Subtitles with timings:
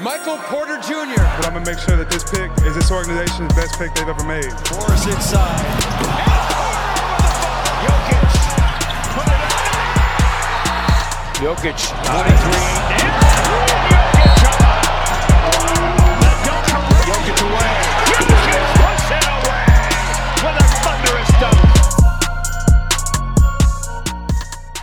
[0.00, 1.16] Michael Porter Jr.
[1.16, 4.22] But I'm gonna make sure that this pick is this organization's best pick they've ever
[4.22, 4.46] made.
[4.70, 5.58] Morris inside.
[7.82, 8.30] Jokic,
[9.18, 9.58] put it up.
[11.42, 11.78] Jokic,
[13.10, 13.17] 23.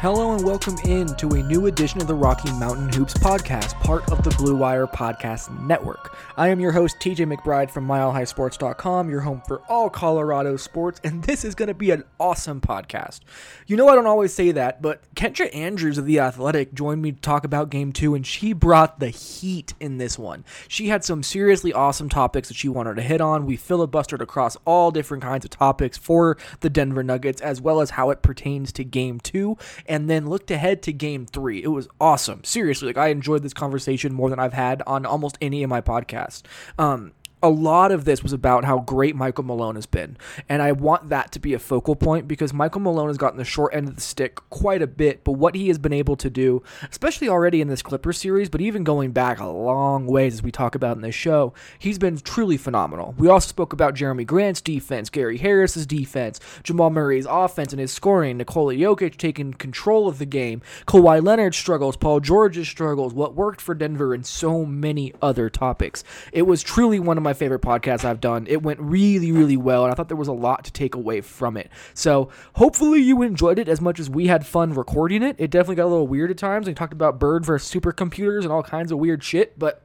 [0.05, 4.07] Hello and welcome in to a new edition of the Rocky Mountain Hoops podcast, part
[4.11, 6.15] of the Blue Wire Podcast Network.
[6.37, 11.23] I am your host, TJ McBride from MileHighSports.com, your home for all Colorado sports, and
[11.23, 13.21] this is going to be an awesome podcast.
[13.65, 17.11] You know, I don't always say that, but Kendra Andrews of The Athletic joined me
[17.11, 20.45] to talk about game two, and she brought the heat in this one.
[20.67, 23.47] She had some seriously awesome topics that she wanted to hit on.
[23.47, 27.89] We filibustered across all different kinds of topics for the Denver Nuggets, as well as
[27.89, 29.57] how it pertains to game two
[29.94, 31.63] and then looked ahead to game three.
[31.63, 32.43] It was awesome.
[32.43, 35.81] Seriously, like I enjoyed this conversation more than I've had on almost any of my
[35.81, 36.43] podcasts.
[36.77, 37.13] Um,
[37.43, 40.17] a lot of this was about how great Michael Malone has been.
[40.49, 43.43] And I want that to be a focal point because Michael Malone has gotten the
[43.43, 45.23] short end of the stick quite a bit.
[45.23, 48.61] But what he has been able to do, especially already in this Clippers series, but
[48.61, 52.17] even going back a long ways as we talk about in this show, he's been
[52.17, 53.13] truly phenomenal.
[53.17, 57.91] We also spoke about Jerami Grant's defense, Gary Harris's defense, Jamal Murray's offense and his
[57.91, 63.35] scoring, Nikola Jokic taking control of the game, Kawhi Leonard's struggles, Paul George's struggles, what
[63.35, 66.03] worked for Denver, and so many other topics.
[66.31, 68.47] It was truly one of my favorite podcasts I've done.
[68.47, 71.19] It went really, really well, and I thought there was a lot to take away
[71.19, 71.69] from it.
[71.93, 75.35] So hopefully you enjoyed it as much as we had fun recording it.
[75.37, 76.67] It definitely got a little weird at times.
[76.67, 79.81] We talked about bird versus supercomputers and all kinds of weird shit, but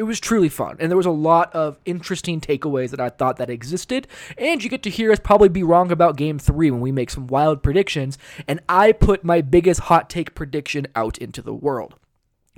[0.00, 3.36] it was truly fun and there was a lot of interesting takeaways that i thought
[3.36, 4.08] that existed
[4.38, 7.10] and you get to hear us probably be wrong about game three when we make
[7.10, 8.16] some wild predictions
[8.48, 11.96] and i put my biggest hot take prediction out into the world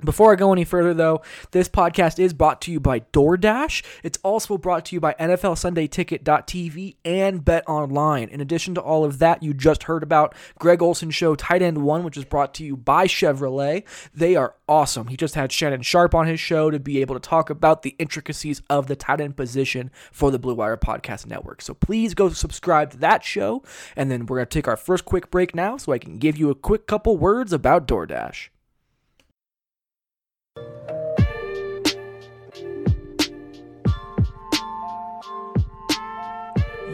[0.05, 1.21] before I go any further, though,
[1.51, 3.83] this podcast is brought to you by DoorDash.
[4.03, 8.29] It's also brought to you by NFLSundayTicket.tv and Bet Online.
[8.29, 11.79] In addition to all of that, you just heard about Greg Olsen Show Tight End
[11.79, 13.83] 1, which is brought to you by Chevrolet.
[14.13, 15.07] They are awesome.
[15.07, 17.95] He just had Shannon Sharpe on his show to be able to talk about the
[17.99, 21.61] intricacies of the tight end position for the Blue Wire Podcast Network.
[21.61, 23.63] So please go subscribe to that show.
[23.95, 26.37] And then we're going to take our first quick break now so I can give
[26.37, 28.49] you a quick couple words about DoorDash.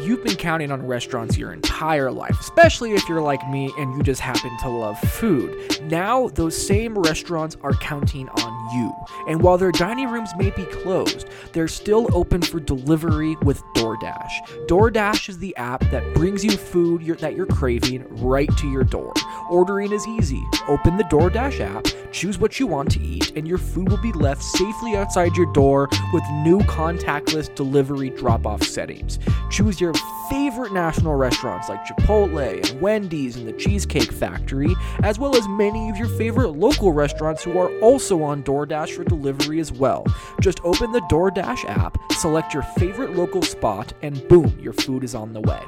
[0.09, 4.01] You've been counting on restaurants your entire life, especially if you're like me and you
[4.01, 5.55] just happen to love food.
[5.83, 8.91] Now, those same restaurants are counting on you.
[9.27, 14.65] And while their dining rooms may be closed, they're still open for delivery with DoorDash.
[14.67, 18.83] DoorDash is the app that brings you food you're, that you're craving right to your
[18.83, 19.13] door.
[19.51, 20.43] Ordering is easy.
[20.67, 24.13] Open the DoorDash app, choose what you want to eat, and your food will be
[24.13, 29.19] left safely outside your door with new contactless delivery drop off settings.
[29.51, 29.93] Choose your
[30.29, 35.89] favorite national restaurants like Chipotle and Wendy's and the Cheesecake Factory, as well as many
[35.89, 40.05] of your favorite local restaurants who are also on DoorDash for delivery as well.
[40.41, 45.15] Just open the DoorDash app, select your favorite local spot, and boom, your food is
[45.15, 45.61] on the way.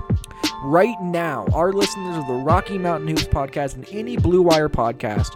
[0.63, 5.35] Right now, our listeners of the Rocky Mountain Hoops podcast and any Blue Wire podcast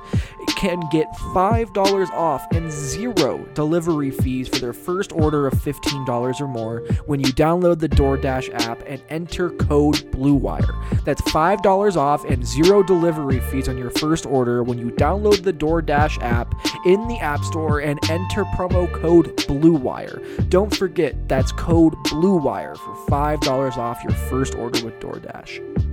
[0.55, 6.47] can get $5 off and zero delivery fees for their first order of $15 or
[6.47, 11.03] more when you download the DoorDash app and enter code BLUEWIRE.
[11.05, 15.53] That's $5 off and zero delivery fees on your first order when you download the
[15.53, 16.53] DoorDash app
[16.85, 20.49] in the App Store and enter promo code BLUEWIRE.
[20.49, 25.84] Don't forget, that's code BLUEWIRE for $5 off your first order with DoorDash.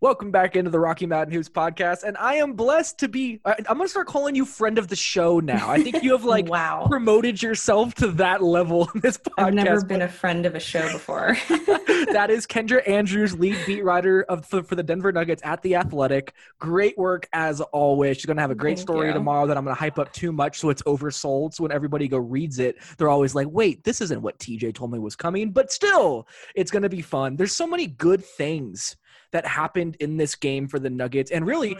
[0.00, 3.40] Welcome back into the Rocky Mountain Hoops podcast, and I am blessed to be.
[3.44, 5.68] I, am gonna start calling you friend of the show now.
[5.68, 6.86] I think you have like wow.
[6.88, 9.44] promoted yourself to that level in this podcast.
[9.44, 11.36] I've never been a friend of a show before.
[11.48, 15.74] that is Kendra Andrews, lead beat writer of for, for, the Denver Nuggets at the
[15.74, 16.32] Athletic.
[16.60, 18.18] Great work as always.
[18.18, 19.14] She's gonna have a great Thank story you.
[19.14, 21.54] tomorrow that I'm gonna hype up too much, so it's oversold.
[21.54, 24.92] So when everybody go reads it, they're always like, "Wait, this isn't what TJ told
[24.92, 27.34] me was coming." But still, it's gonna be fun.
[27.34, 28.96] There's so many good things
[29.32, 31.30] that happened in this game for the Nuggets.
[31.30, 31.76] And really,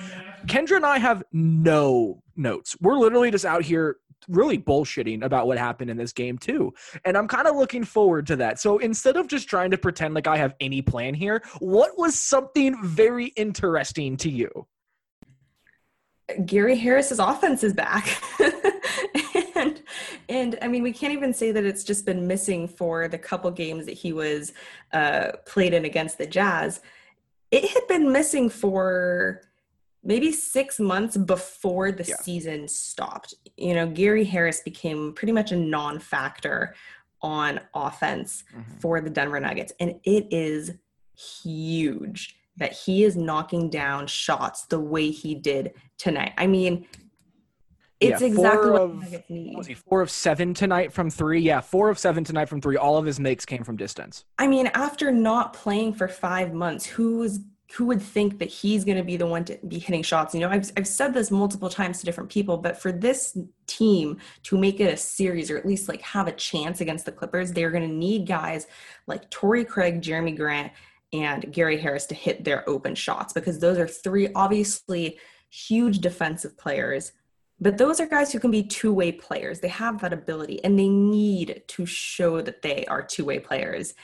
[0.47, 2.77] Kendra and I have no notes.
[2.81, 3.97] We're literally just out here
[4.29, 6.73] really bullshitting about what happened in this game too.
[7.05, 8.59] And I'm kind of looking forward to that.
[8.59, 12.19] So instead of just trying to pretend like I have any plan here, what was
[12.19, 14.67] something very interesting to you?
[16.45, 18.23] Gary Harris's offense is back.
[19.55, 19.83] and
[20.29, 23.51] and I mean we can't even say that it's just been missing for the couple
[23.51, 24.53] games that he was
[24.93, 26.81] uh, played in against the Jazz
[27.51, 29.43] it had been missing for
[30.03, 32.17] maybe six months before the yeah.
[32.17, 33.35] season stopped.
[33.57, 36.75] You know, Gary Harris became pretty much a non factor
[37.21, 38.79] on offense mm-hmm.
[38.79, 39.73] for the Denver Nuggets.
[39.81, 40.73] And it is
[41.17, 46.33] huge that he is knocking down shots the way he did tonight.
[46.37, 46.87] I mean,
[48.01, 49.57] it's yeah, exactly what of, Nuggets need.
[49.57, 51.41] Was he four of seven tonight from three?
[51.41, 52.77] Yeah, four of seven tonight from three.
[52.77, 54.25] All of his makes came from distance.
[54.39, 57.41] I mean, after not playing for five months, who's
[57.73, 60.33] who would think that he's going to be the one to be hitting shots?
[60.33, 63.37] You know, I've I've said this multiple times to different people, but for this
[63.67, 67.13] team to make it a series or at least like have a chance against the
[67.13, 68.69] Clippers, they're going to need guys
[69.07, 70.73] like Torrey Craig, Jerami Grant,
[71.13, 75.19] and Gary Harris to hit their open shots because those are three obviously
[75.51, 77.13] huge defensive players
[77.61, 79.61] but those are guys who can be two way players.
[79.61, 83.95] They have that ability and they need to show that they are two way players.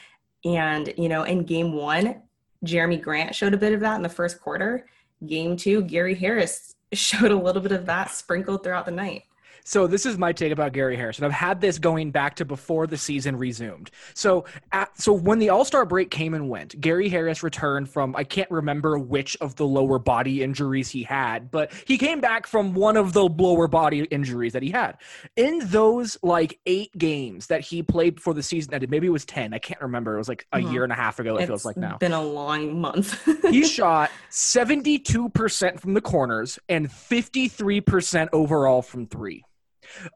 [0.44, 2.22] And, you know, in game one,
[2.64, 4.86] Jerami Grant showed a bit of that in the first quarter.
[5.26, 9.22] Game two, Gary Harris showed a little bit of that sprinkled throughout the night.
[9.64, 11.24] So this is my take about Gary Harrison.
[11.24, 13.90] I've had this going back to before the season resumed.
[14.12, 18.14] So at, so when the All Star break came and went, Gary Harris returned from
[18.14, 22.46] I can't remember which of the lower body injuries he had, but he came back
[22.46, 24.98] from one of the lower body injuries that he had.
[25.34, 29.24] In those like eight games that he played before the season ended, maybe it was
[29.24, 29.54] ten.
[29.54, 30.14] I can't remember.
[30.14, 30.72] It was like a mm-hmm.
[30.72, 31.36] year and a half ago.
[31.36, 31.96] It it's feels like now.
[31.96, 33.18] Been a long month.
[33.50, 39.42] he shot seventy two percent from the corners and fifty three percent overall from three.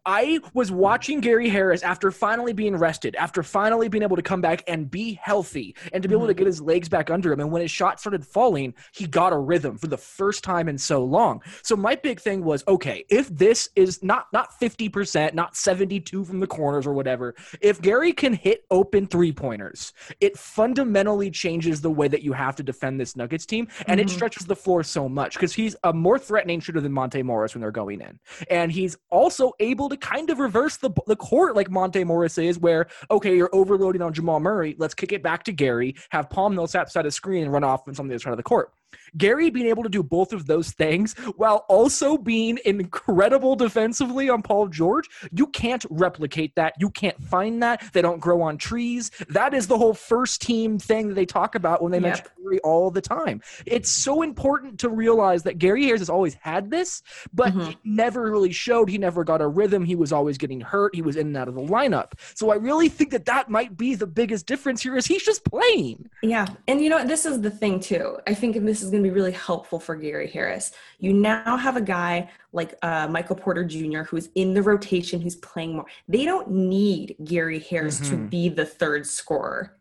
[0.07, 4.41] I was watching Gary Harris after finally being rested, after finally being able to come
[4.41, 6.39] back and be healthy and to be able to mm-hmm.
[6.39, 7.41] get his legs back under him.
[7.41, 10.79] And when his shot started falling, he got a rhythm for the first time in
[10.79, 11.43] so long.
[11.63, 16.41] So my big thing was, okay, if this is not not 50%, not 72 from
[16.41, 22.09] the corners or whatever, if Gary can hit open three-pointers, it fundamentally changes the way
[22.09, 24.09] that you have to defend this Nuggets team and mm-hmm.
[24.09, 27.55] it stretches the floor so much because he's a more threatening shooter than Monte Morris
[27.55, 28.19] when they're going in.
[28.51, 32.59] And he's also able to kind of reverse the, the court like Monte Morris is,
[32.59, 34.75] where, okay, you're overloading on Jamal Murray.
[34.79, 37.87] Let's kick it back to Gary, have Paul Millsap set a screen and run off
[37.87, 38.73] on something that's side of the court.
[39.17, 44.43] Gary being able to do both of those things while also being incredible defensively on
[44.43, 46.75] Paul George, you can't replicate that.
[46.79, 47.83] You can't find that.
[47.93, 49.11] They don't grow on trees.
[49.29, 52.03] That is the whole first team thing that they talk about when they yep.
[52.03, 53.43] mention Gary all the time.
[53.67, 57.03] It's so important to realize that Gary Harris has always had this,
[57.33, 57.71] but mm-hmm.
[57.71, 58.89] he never really showed.
[58.89, 59.85] He never got a rhythm.
[59.85, 60.95] He was always getting hurt.
[60.95, 62.13] He was in and out of the lineup.
[62.35, 65.45] So I really think that that might be the biggest difference here is he's just
[65.45, 66.09] playing.
[66.23, 66.47] Yeah.
[66.67, 68.19] And you know, this is the thing too.
[68.27, 70.73] I think in this is going to be really helpful for Gary Harris.
[70.99, 74.03] You now have a guy like uh, Michael Porter Jr.
[74.03, 75.87] who's in the rotation, who's playing more.
[76.09, 78.11] They don't need Gary Harris mm-hmm.
[78.11, 79.75] to be the third scorer.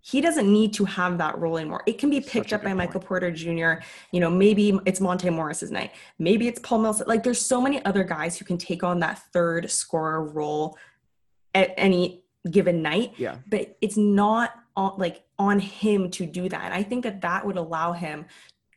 [0.00, 1.82] He doesn't need to have that role anymore.
[1.84, 2.78] It can be picked up by point.
[2.78, 3.82] Michael Porter Jr.
[4.12, 5.92] You know, maybe it's Monte Morris's night.
[6.20, 7.02] Maybe it's Paul Mills.
[7.06, 10.78] Like, there's so many other guys who can take on that third scorer role
[11.56, 13.14] at any given night.
[13.16, 13.38] Yeah.
[13.48, 16.62] But it's not on like on him to do that.
[16.64, 18.26] And I think that that would allow him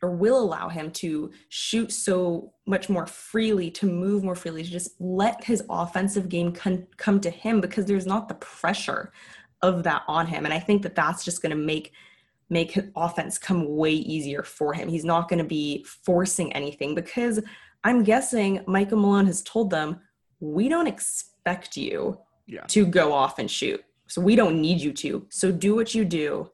[0.02, 4.70] or will allow him to shoot so much more freely, to move more freely, to
[4.70, 9.12] just let his offensive game con- come to him because there's not the pressure
[9.62, 10.46] of that on him.
[10.46, 11.92] And I think that that's just going to make
[12.52, 14.88] make his offense come way easier for him.
[14.88, 17.38] He's not going to be forcing anything because
[17.84, 20.00] I'm guessing Michael Malone has told them,
[20.40, 22.64] we don't expect you yeah.
[22.68, 23.84] to go off and shoot.
[24.10, 25.26] So we don't need you to.
[25.30, 26.50] So do what you do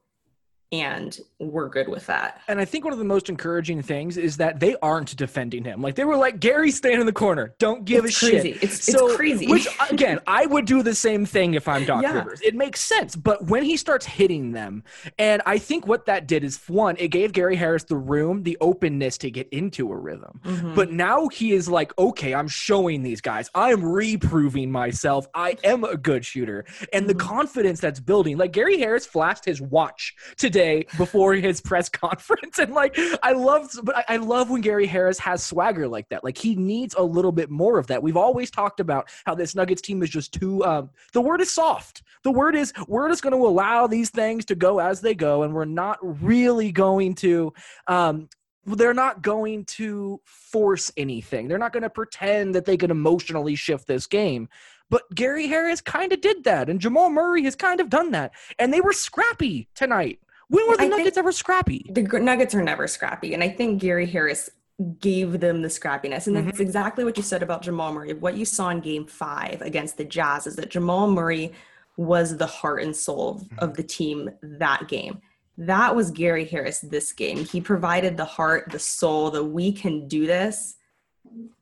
[0.73, 2.40] and we're good with that.
[2.49, 5.80] And I think one of the most encouraging things is that they aren't defending him.
[5.82, 7.54] Like they were like, Gary, stand in the corner.
[7.58, 8.52] Don't give It's a crazy.
[8.54, 8.62] shit.
[8.62, 9.04] It's- crazy.
[9.06, 9.46] it's crazy.
[9.46, 12.14] Which again, I would do the same thing if I'm Doc Yeah.
[12.14, 12.40] Rivers.
[12.42, 13.14] It makes sense.
[13.16, 14.82] But when he starts hitting them,
[15.18, 18.56] and I think what that did is one, it gave Gary Harris the room, the
[18.61, 20.40] openness to get into a rhythm.
[20.44, 20.75] Mm-hmm.
[20.75, 23.50] But now he is like, okay, I'm showing these guys.
[23.54, 25.26] I am reproving myself.
[25.35, 26.64] I am a good shooter.
[26.92, 27.28] And the Mm-hmm.
[27.28, 28.37] confidence that's building.
[28.37, 30.55] Like Gary Harris flashed his watch today
[30.96, 32.58] before his press conference.
[32.58, 36.25] And like I love but I, I love when Gary Harris has swagger like that.
[36.25, 38.02] Like he needs a little bit more of that.
[38.02, 41.50] We've always talked about how this Nuggets team is just too um the word is
[41.50, 42.02] soft.
[42.22, 45.42] The word is we're just going to allow these things to go as they go
[45.42, 47.52] and we're not really going to
[47.86, 48.28] um
[48.66, 51.46] they're not going to force anything.
[51.46, 54.48] They're not going to pretend that they can emotionally shift this game.
[54.88, 58.32] But Gary Harris kind of did that, and Jamal Murray has kind of done that,
[58.58, 60.20] and they were scrappy tonight.
[60.48, 61.86] When were the I Nuggets ever scrappy?
[61.90, 64.48] The Nuggets are never scrappy, and I think Gary Harris
[65.00, 66.62] gave them the scrappiness, and that's mm-hmm.
[66.62, 68.12] exactly what you said about Jamal Murray.
[68.12, 71.52] What you saw in Game Five against the Jazz is that Jamal Murray
[71.96, 73.72] was the heart and soul of mm-hmm.
[73.72, 75.20] the team that game.
[75.58, 77.44] That was Gary Harris this game.
[77.44, 80.76] He provided the heart, the soul, the we can do this.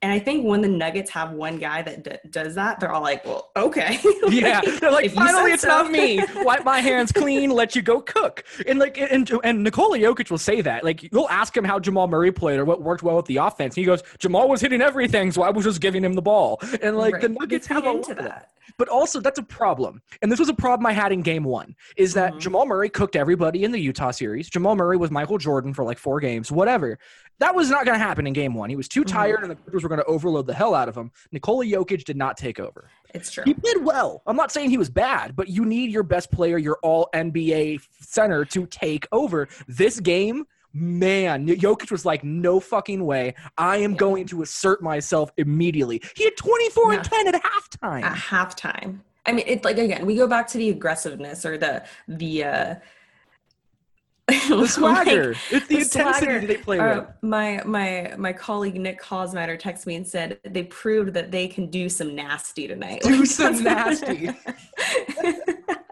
[0.05, 3.01] And I think when the Nuggets have one guy that d- does that, they're all
[3.01, 6.21] like, "Well, okay." Yeah, they're like, finally, it's so." not me.
[6.43, 8.45] Wipe my hands clean, let you go cook.
[8.67, 10.85] And like, and and Nikola Jokic will say that.
[10.85, 13.75] Like, you'll ask him how Jamal Murray played or what worked well with the offense.
[13.75, 16.61] He goes, Jamal was hitting everything, so I was just giving him the ball.
[16.83, 18.51] And like, the Nuggets have a into lot of that.
[18.77, 20.03] But also, that's a problem.
[20.21, 22.41] And this was a problem I had in game one is that Mhm.
[22.41, 24.51] Jamal Murray cooked everybody in the Utah series.
[24.51, 26.99] Jamal Murray was Michael Jordan for like four games, whatever.
[27.39, 28.71] That was not going to happen in game one.
[28.71, 29.17] He was too Mm-hmm.
[29.17, 31.11] tired, and the Clippers were going to overload the hell out of him.
[31.33, 32.91] Nikola Jokic did not take over.
[33.15, 33.45] It's true.
[33.45, 34.23] He played well.
[34.27, 37.81] I'm not saying he was bad, but you need your best player, your all NBA
[38.01, 39.49] center to take over.
[39.69, 43.35] This game, man, Jokic was like, no fucking way.
[43.57, 46.03] I am going to assert myself immediately.
[46.17, 48.03] He had 24 and 10 at halftime.
[48.03, 49.01] at halftime.
[49.27, 52.75] I mean, it's like again, we go back to the aggressiveness or the the uh
[54.29, 55.35] the swagger.
[55.51, 55.93] it's the, intensity
[56.27, 56.47] swagger.
[56.47, 57.09] they play Uh, with.
[57.23, 61.67] my my my colleague Nick Kosmider texted me and said they proved that they can
[61.67, 63.03] do some nasty tonight.
[63.03, 64.31] Do Like, some nasty.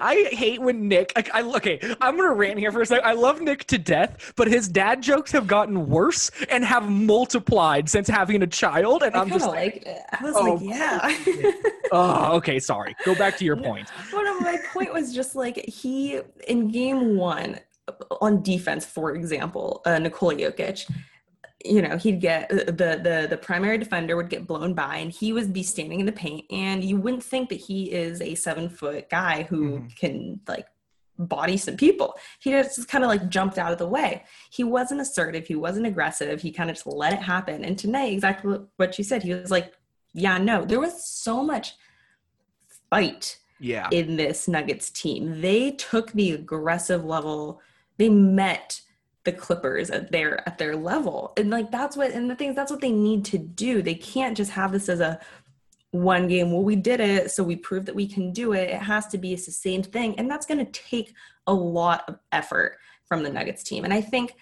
[0.00, 1.12] I hate when Nick.
[1.16, 1.80] Like, I okay.
[2.00, 3.04] I'm gonna rant here for a second.
[3.04, 7.88] I love Nick to death, but his dad jokes have gotten worse and have multiplied
[7.88, 9.02] since having a child.
[9.02, 10.02] And I I'm kind just like, it.
[10.12, 11.52] I was oh, like, yeah.
[11.92, 12.94] oh, okay, sorry.
[13.04, 13.88] Go back to your point.
[14.10, 17.58] But my point was just like he in game one
[18.20, 20.90] on defense, for example, uh, Nikola Jokic.
[21.64, 25.12] You know, he'd get uh, the the the primary defender would get blown by, and
[25.12, 28.34] he would be standing in the paint, and you wouldn't think that he is a
[28.34, 29.96] seven foot guy who Mhm.
[29.96, 30.66] can like
[31.18, 32.14] body some people.
[32.40, 34.24] He just kind of like jumped out of the way.
[34.50, 35.46] He wasn't assertive.
[35.46, 36.40] He wasn't aggressive.
[36.42, 37.64] He kind of just let it happen.
[37.64, 39.72] And tonight, exactly what- what you said, he was like,
[40.14, 41.74] "Yeah, no." There was so much
[42.90, 43.88] fight Yeah.
[43.92, 45.40] in this Nuggets team.
[45.40, 47.60] They took the aggressive level.
[47.98, 48.80] They met
[49.24, 51.32] the Clippers at their at their level.
[51.36, 53.82] And like that's what and the things that's what they need to do.
[53.82, 55.20] They can't just have this as a
[55.92, 58.70] one game, well, we did it, so we proved that we can do it.
[58.70, 60.18] It has to be a sustained thing.
[60.18, 61.14] And that's gonna take
[61.46, 63.84] a lot of effort from the Nuggets team.
[63.84, 64.34] And I think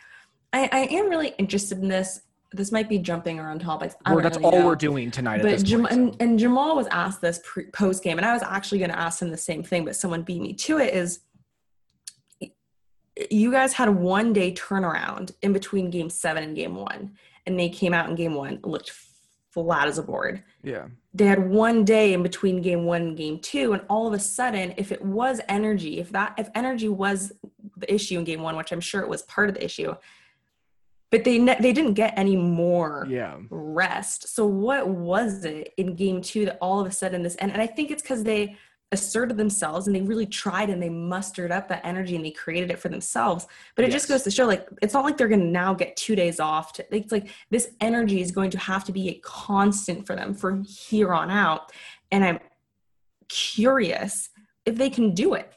[0.52, 2.22] I, I am really interested in this.
[2.52, 3.94] This might be jumping around topics.
[4.04, 5.36] Don't that's really all know we're doing tonight.
[5.36, 6.16] at but this Jam- point, and, so.
[6.18, 9.22] and Jamal was asked this pre- post game, and I was actually going to ask
[9.22, 10.92] him the same thing, but someone beat me to it.
[10.92, 11.20] Is
[13.30, 17.58] you guys had a one day turnaround in between game seven and game one, and
[17.58, 18.92] they came out in game one looked
[19.50, 20.42] flat as a board.
[20.62, 20.86] yeah.
[21.12, 24.18] They had one day in between game one and game two, and all of a
[24.20, 27.32] sudden, if it was energy, if that if energy was
[27.76, 29.92] the issue in game one, which I'm sure it was part of the issue,
[31.10, 33.38] but they ne- they didn't get any more Yeah.
[33.50, 34.28] rest.
[34.28, 37.60] So what was it in game two that all of a sudden this and, and
[37.60, 38.56] I think it's because they
[38.92, 42.70] asserted themselves and they really tried and they mustered up that energy and they created
[42.70, 43.46] it for themselves.
[43.76, 46.16] But it just goes to show like it's not like they're gonna now get two
[46.16, 46.72] days off.
[46.74, 50.34] To, it's like this energy is going to have to be a constant for them
[50.34, 51.72] from here on out.
[52.10, 52.40] And I'm
[53.28, 54.30] curious
[54.66, 55.52] if they can do it.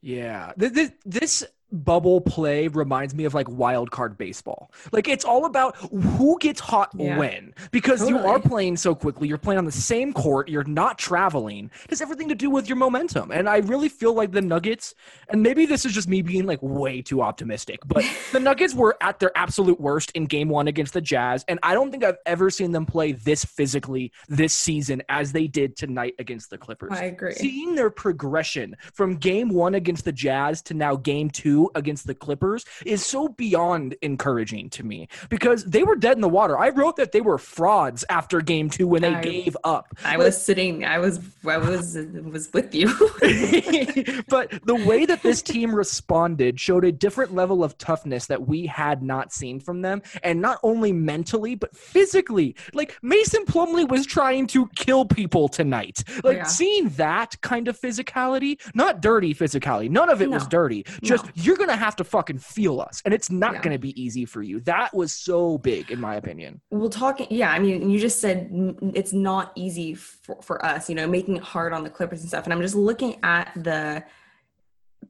[0.00, 0.52] Yeah.
[0.58, 4.70] Th- th- This bubble play reminds me of like wild card baseball.
[4.92, 7.16] Like it's all about who gets hot yeah.
[7.18, 8.20] when because totally.
[8.20, 11.70] you are playing so quickly, you're playing on the same court, you're not traveling.
[11.84, 13.30] It has everything to do with your momentum.
[13.30, 14.94] And I really feel like the Nuggets
[15.28, 18.96] and maybe this is just me being like way too optimistic, but the Nuggets were
[19.00, 22.18] at their absolute worst in game 1 against the Jazz and I don't think I've
[22.26, 26.92] ever seen them play this physically this season as they did tonight against the Clippers.
[26.92, 27.34] I agree.
[27.34, 32.14] Seeing their progression from game 1 against the Jazz to now game 2 against the
[32.14, 36.58] Clippers is so beyond encouraging to me because they were dead in the water.
[36.58, 39.88] I wrote that they were frauds after game two when they I, gave up.
[40.04, 42.88] I was sitting, I was, I was, was with you.
[44.28, 48.66] but the way that this team responded showed a different level of toughness that we
[48.66, 50.02] had not seen from them.
[50.22, 52.56] And not only mentally, but physically.
[52.72, 56.04] Like Mason Plumlee was trying to kill people tonight.
[56.22, 56.42] Like yeah.
[56.44, 60.36] seeing that kind of physicality, not dirty physicality, none of it no.
[60.36, 60.84] was dirty.
[61.02, 61.32] Just no.
[61.34, 63.02] you going to have to fucking feel us.
[63.04, 63.70] And it's not Yeah.
[63.72, 64.60] to be easy for you.
[64.60, 66.60] That was so big, in my opinion.
[66.70, 67.26] well, talking.
[67.30, 68.50] Yeah, I mean, you just said
[68.94, 70.88] it's not easy for, for us.
[70.88, 72.44] You know, making it hard on the Clippers and stuff.
[72.44, 74.04] And I'm just looking at the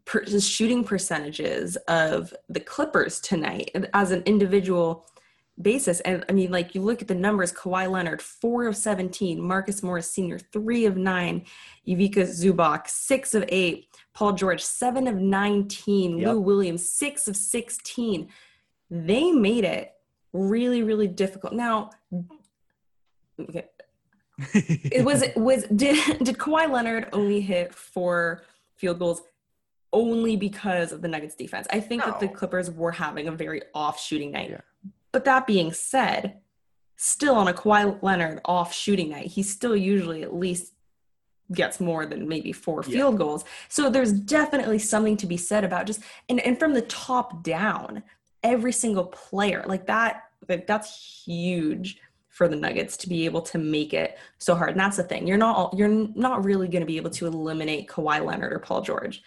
[0.05, 5.07] per, the shooting percentages of the Clippers tonight as an individual
[5.61, 6.01] basis.
[6.01, 9.83] And I mean, like you look at the numbers: Kawhi Leonard, four of seventeen; Marcus
[9.83, 11.45] Morris Sr., three of nine;
[11.87, 16.29] Ivica Zubac, six of eight; Paul George, seven of nineteen; Yep.
[16.29, 18.29] Lou Williams, six of sixteen.
[18.91, 19.93] They made it
[20.33, 21.55] really, really difficult.
[21.55, 21.91] Now,
[23.41, 23.67] okay,
[24.55, 28.43] it was was did did Kawhi Leonard only hit four
[28.77, 29.23] field goals
[29.93, 31.67] only because of the Nuggets defense?
[31.71, 34.51] I think that the Clippers were having a very off shooting night.
[34.51, 34.61] Yeah.
[35.13, 36.39] But that being said,
[36.97, 40.73] still on a Kawhi Leonard off shooting night, he still usually at least
[41.55, 42.93] gets more than maybe four Yeah.
[42.95, 43.45] field goals.
[43.69, 48.03] So there's definitely something to be said about just and, and from the top down,
[48.43, 53.59] every single player like that like that's huge for the Nuggets to be able to
[53.59, 54.71] make it so hard.
[54.71, 55.27] And that's the thing.
[55.27, 58.59] You're not all, you're not really going to be able to eliminate Kawhi Leonard or
[58.59, 59.23] Paul George.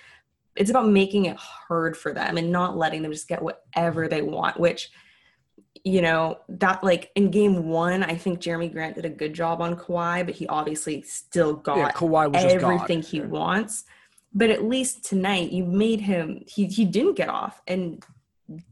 [0.56, 4.22] It's about making it hard for them and not letting them just get whatever they
[4.22, 4.90] want, which
[5.86, 9.62] you know, that like in game 1, I think Jerami Grant did a good job
[9.62, 13.28] on Kawhi, but he obviously still got yeah, Kawhi was just everything he Yeah.
[13.28, 13.86] wants.
[14.34, 18.04] But at least tonight you made him he he didn't get off and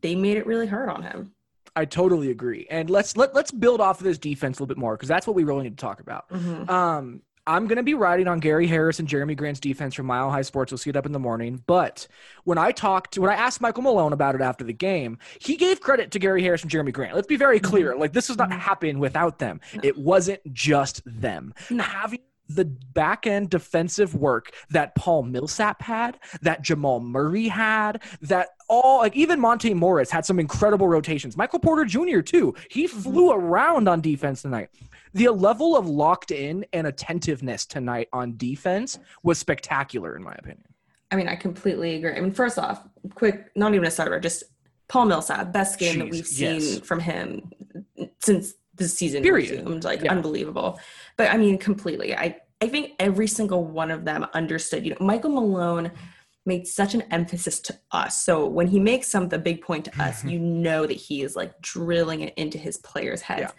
[0.01, 1.33] they made it really hard on him.
[1.75, 2.67] I totally agree.
[2.69, 5.25] And let's let, let's build off of this defense a little bit more because that's
[5.25, 6.25] what we really need to talk about.
[6.69, 10.31] Um, I'm going to be riding on Gary Harris and Jerami Grant's defense from Mile
[10.31, 10.71] High Sports.
[10.71, 11.61] We'll see it up in the morning.
[11.67, 12.07] But
[12.45, 15.81] when I talked, when I asked Michael Malone about it after the game, he gave
[15.81, 17.15] credit to Gary Harris and Jeremy Grant.
[17.15, 17.69] Let's be very mm-hmm.
[17.69, 17.95] clear.
[17.95, 18.59] Like, this does not mm-hmm.
[18.59, 19.59] happen without them.
[19.83, 21.53] It wasn't just them.
[21.67, 28.49] Having the back end defensive work that Paul Millsap had, that Jamal Murray had, that
[28.69, 31.37] all like even Monte Morris had some incredible rotations.
[31.37, 32.21] Michael Porter Jr.
[32.21, 32.55] too.
[32.69, 32.99] He mm-hmm.
[32.99, 34.69] flew around on defense tonight.
[35.13, 40.65] The level of locked in and attentiveness tonight on defense was spectacular in my opinion.
[41.11, 42.13] I mean, I completely agree.
[42.13, 42.81] I mean, first off,
[43.13, 44.43] quick, not even a sidebar, just
[44.87, 46.79] Paul Millsap, best game that we've seen yes.
[46.79, 47.51] from him
[48.19, 49.51] since the season Period.
[49.51, 49.83] resumed.
[49.83, 50.11] Like Yeah.
[50.11, 50.79] unbelievable.
[51.17, 52.15] But I mean, completely.
[52.15, 54.85] I I think every single one of them understood.
[54.85, 55.91] You know, Michael Malone
[56.45, 58.23] made such an emphasis to us.
[58.23, 60.29] So when he makes some the big point to us, mm-hmm.
[60.29, 63.41] you know that he is like drilling it into his players' heads.
[63.41, 63.51] Yeah.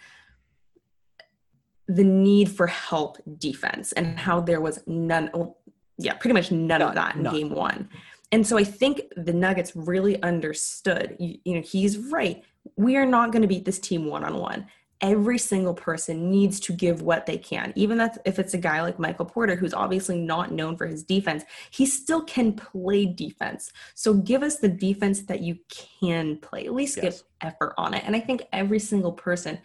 [1.87, 5.29] The need for help defense and how there was none.
[5.33, 5.57] Well,
[5.97, 7.33] yeah, pretty much none, None, of that in none.
[7.35, 7.89] game one.
[8.31, 11.15] And so I think the Nuggets really understood.
[11.19, 12.43] You, you know, he's right.
[12.75, 14.65] We are not going to beat this team one on one.
[15.01, 18.97] Every single person needs to give what they can, even if it's a guy like
[18.97, 21.43] Michael Porter, who's obviously not known for his defense.
[21.69, 23.71] He still can play defense.
[23.93, 25.59] So give us the defense that you
[26.01, 26.65] can play.
[26.65, 27.03] At least Yes.
[27.03, 28.03] give effort on it.
[28.05, 29.59] And I think every single person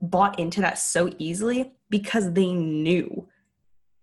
[0.00, 3.28] bought into that so easily because they knew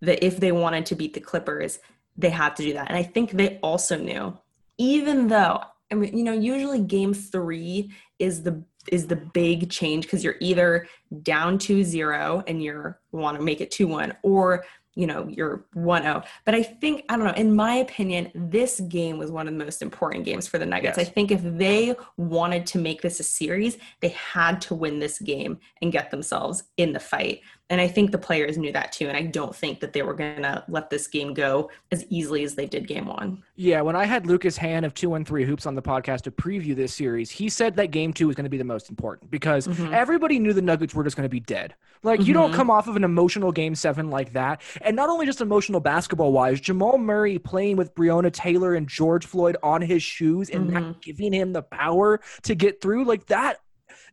[0.02, 1.80] that if they wanted to beat the Clippers,
[2.18, 2.90] they had to do that.
[2.90, 4.38] And I think they also knew,
[4.78, 5.62] even though
[5.94, 10.36] I mean, you know, usually game three is the is the big change because you're
[10.42, 10.88] either
[11.22, 16.56] down 2-0 and you're want to make it 2-1 or you know you're 1-0 but
[16.56, 19.82] i think i don't know in my opinion this game was one of the most
[19.82, 20.98] important games for the nuggets.
[20.98, 21.08] Yes.
[21.08, 25.20] i think if they wanted to make this a series they had to win this
[25.20, 29.08] game and get themselves in the fight and i think the players knew that too
[29.08, 32.44] and i don't think that they were going to let this game go as easily
[32.44, 35.76] as they did game one Yeah, when I had Lucas Han of 213 Hoops on
[35.76, 38.58] the podcast to preview this series, he said that game two was going to be
[38.58, 39.94] the most important because mm-hmm.
[39.94, 41.76] everybody knew the Nuggets were just going to be dead.
[42.02, 42.58] Like, you don't mm-hmm.
[42.58, 44.62] come off of an emotional game seven like that.
[44.82, 49.26] And not only just emotional basketball wise, Jamal Murray playing with Breonna Taylor and George
[49.26, 50.74] Floyd on his shoes and mm-hmm.
[50.74, 53.60] not giving him the power to get through, like that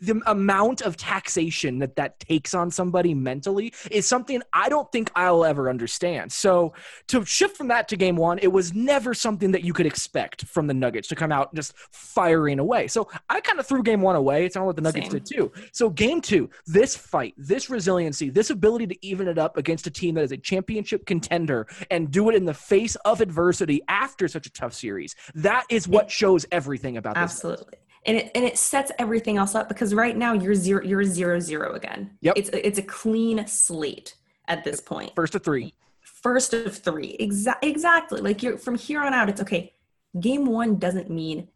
[0.01, 5.11] the amount of taxation that that takes on somebody mentally is something I don't think
[5.15, 6.33] I'll ever understand.
[6.33, 6.73] So
[7.09, 10.45] to shift from that to game one, it was never something that you could expect
[10.47, 12.89] from the Nuggets to come out just firing away.
[12.89, 14.47] So I kind of threw game one away.
[14.47, 15.21] It's not what the Nuggets Same.
[15.21, 15.53] did too.
[15.73, 19.91] So game two, this fight, this resiliency, this ability to even it up against a
[19.91, 24.29] team that is a championship contender and do it in the face of adversity after
[24.29, 25.15] such a tough series.
[25.35, 27.23] That is what shows everything about this.
[27.23, 27.79] Absolutely.
[28.07, 31.39] And it and it sets everything else up because right now you're zero you're zero
[31.39, 32.17] zero again.
[32.23, 32.35] Yep.
[32.37, 34.15] It's it's a clean slate
[34.49, 35.15] at this point.
[35.15, 35.75] First of three.
[36.01, 37.17] First of three.
[37.21, 38.21] Exactly exactly.
[38.21, 39.75] Like you're from here on out, it's okay.
[40.19, 41.49] Game one doesn't mean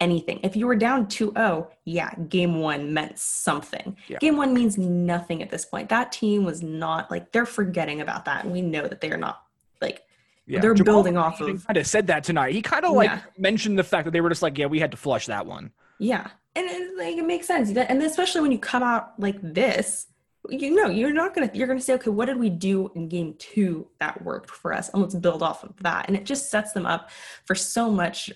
[0.00, 0.40] anything.
[0.42, 3.96] If you were down 2-0, yeah, game one meant something.
[4.08, 4.18] Yeah.
[4.18, 5.90] Game one means nothing at this point.
[5.90, 8.44] That team was not like they're forgetting about that.
[8.44, 9.42] And we know that they are not
[9.80, 10.02] like
[10.46, 12.54] they're Jamal building off of kind of said that tonight.
[12.54, 13.20] He kind of like Yeah.
[13.38, 15.70] mentioned the fact that they were just like, yeah, we had to flush that one.
[16.00, 20.06] Yeah, and it, like it makes sense, and especially when you come out like this,
[20.48, 23.34] you know, you're not gonna you're gonna say, okay, what did we do in game
[23.38, 26.72] two that worked for us, and let's build off of that, and it just sets
[26.72, 27.10] them up
[27.44, 28.32] for so much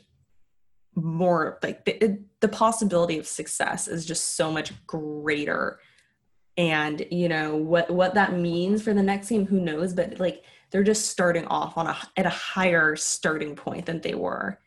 [0.95, 1.59] more.
[1.63, 5.81] Like the, it, the possibility of success is just so much greater,
[6.59, 9.95] and you know what what that means for the next game, who knows?
[9.95, 14.15] But like they're just starting off on a at a higher starting point than they
[14.15, 14.61] were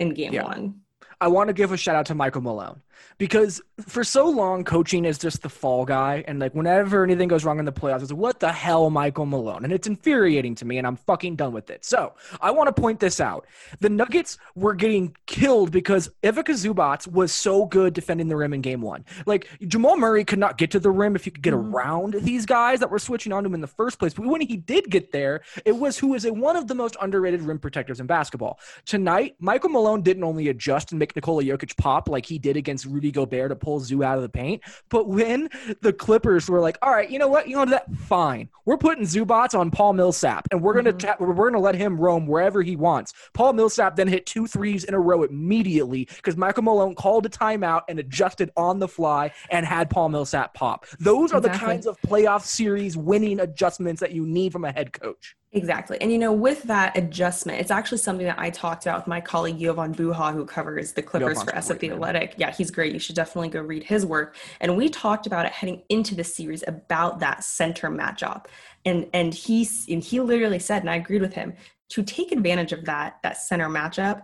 [0.00, 0.44] in game Yeah.
[0.44, 0.81] one.
[1.22, 2.82] I want to give a shout out to Michael Malone
[3.18, 7.44] because for so long coaching is just the fall guy and like whenever anything goes
[7.44, 10.64] wrong in the playoffs it's like, what the hell Michael Malone and it's infuriating to
[10.64, 11.84] me and I'm fucking done with it.
[11.84, 13.46] So, I want to point this out.
[13.80, 18.60] The Nuggets were getting killed because Ivica Zubac was so good defending the rim in
[18.60, 19.04] game 1.
[19.26, 21.74] Like Jamal Murray could not get to the rim if you could get mm-hmm.
[21.74, 24.14] around these guys that were switching on him in the first place.
[24.14, 26.96] But when he did get there, it was who is a, one of the most
[27.00, 28.58] underrated rim protectors in basketball.
[28.86, 32.86] Tonight, Michael Malone didn't only adjust and make Nikola Jokic pop like he did against
[32.92, 35.48] Rudy Gobert to pull Zoo out of the paint, but when
[35.80, 37.48] the Clippers were like, "All right, you know what?
[37.48, 38.48] You know that fine.
[38.64, 40.98] We're putting Zubac on Paul Millsap, and we're gonna mm-hmm.
[40.98, 44.84] ta- we're gonna let him roam wherever he wants." Paul Millsap then hit two threes
[44.84, 49.32] in a row immediately because Michael Malone called a timeout and adjusted on the fly
[49.50, 50.86] and had Paul Millsap pop.
[50.98, 54.92] Those are the kinds of playoff series winning adjustments that you need from a head
[54.92, 55.36] coach.
[55.54, 55.98] Exactly.
[56.00, 59.20] And you know, with that adjustment, it's actually something that I talked about with my
[59.20, 61.90] colleague Jovan Buha, who covers the Clippers Jovan's for great, the.
[61.92, 62.34] Athletic.
[62.38, 62.94] Yeah, he's great.
[62.94, 64.36] You should definitely go read his work.
[64.60, 68.46] And we talked about it heading into the series about that center matchup.
[68.86, 71.52] And and he and he literally said, and I agreed with him,
[71.90, 74.22] to take advantage of that that center matchup,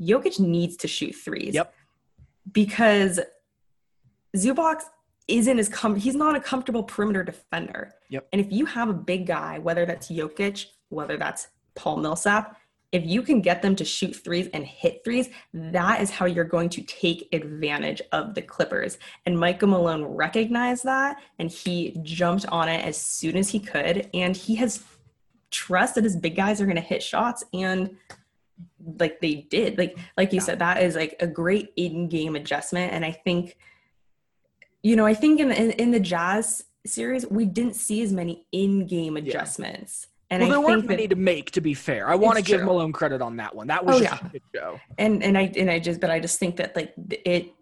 [0.00, 1.54] Jokic needs to shoot threes.
[1.54, 1.74] Yep.
[2.50, 3.20] Because
[4.34, 4.84] Zubox
[5.28, 7.94] isn't as com- he's not a comfortable perimeter defender.
[8.12, 8.28] Yep.
[8.30, 12.58] And if you have a big guy, whether that's Jokic, whether that's Paul Millsap,
[12.92, 16.44] if you can get them to shoot threes and hit threes, that is how you're
[16.44, 18.98] going to take advantage of the Clippers.
[19.24, 24.10] And Michael Malone recognized that and he jumped on it as soon as he could.
[24.12, 24.84] And he has
[25.50, 27.96] trust that his big guys are going to hit shots and
[28.98, 33.04] like they did like like you said that is like a great in-game adjustment and
[33.04, 33.56] i think
[34.82, 38.44] you know i think in in, in the jazz series we didn't see as many
[38.52, 42.08] in-game adjustments and well, there i weren't think many to make, to be fair.
[42.08, 42.66] I want to give true.
[42.66, 43.66] Malone credit on that one.
[43.66, 44.26] That was Oh, just yeah.
[44.26, 44.80] a good show.
[44.98, 47.52] and and i and i just but i just think that like it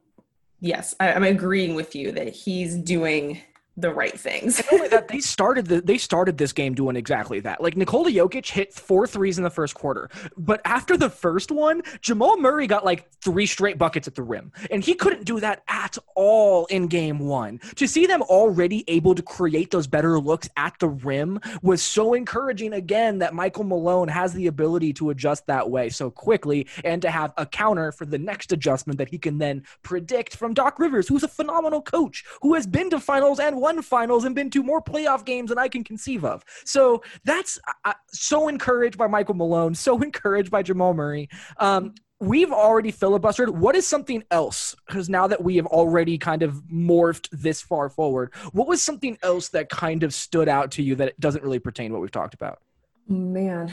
[0.61, 3.41] yes I, i'm agreeing with you that he's doing
[3.77, 4.57] the right things
[4.91, 7.63] that, they started the, they started this game doing exactly that.
[7.63, 11.83] Like Nikola Jokic hit four threes in the first quarter, but after the first one,
[12.01, 15.63] Jamal Murray got like three straight buckets at the rim, and he couldn't do that
[15.69, 17.61] at all in game one.
[17.77, 22.15] To see them already able to create those better looks at the rim was so
[22.15, 22.73] encouraging.
[22.73, 27.11] Again, that Michael Malone has the ability to adjust that way so quickly, and to
[27.11, 31.09] have a counter for the next adjustment that he can then predict from Doc Rivers,
[31.09, 34.63] who's a phenomenal coach who has been to finals and won finals and been to
[34.63, 36.45] more playoff games than I can conceive of.
[36.65, 41.29] So that's uh, so encouraged by Michael Malone, so encouraged by Jamal Murray.
[41.59, 43.51] Um, we've already filibustered.
[43.51, 44.77] What is something else?
[44.87, 49.19] Because now that we have already kind of morphed this far forward, what was something
[49.23, 52.11] else that kind of stood out to you that doesn't really pertain to what we've
[52.11, 52.61] talked about?
[53.09, 53.73] man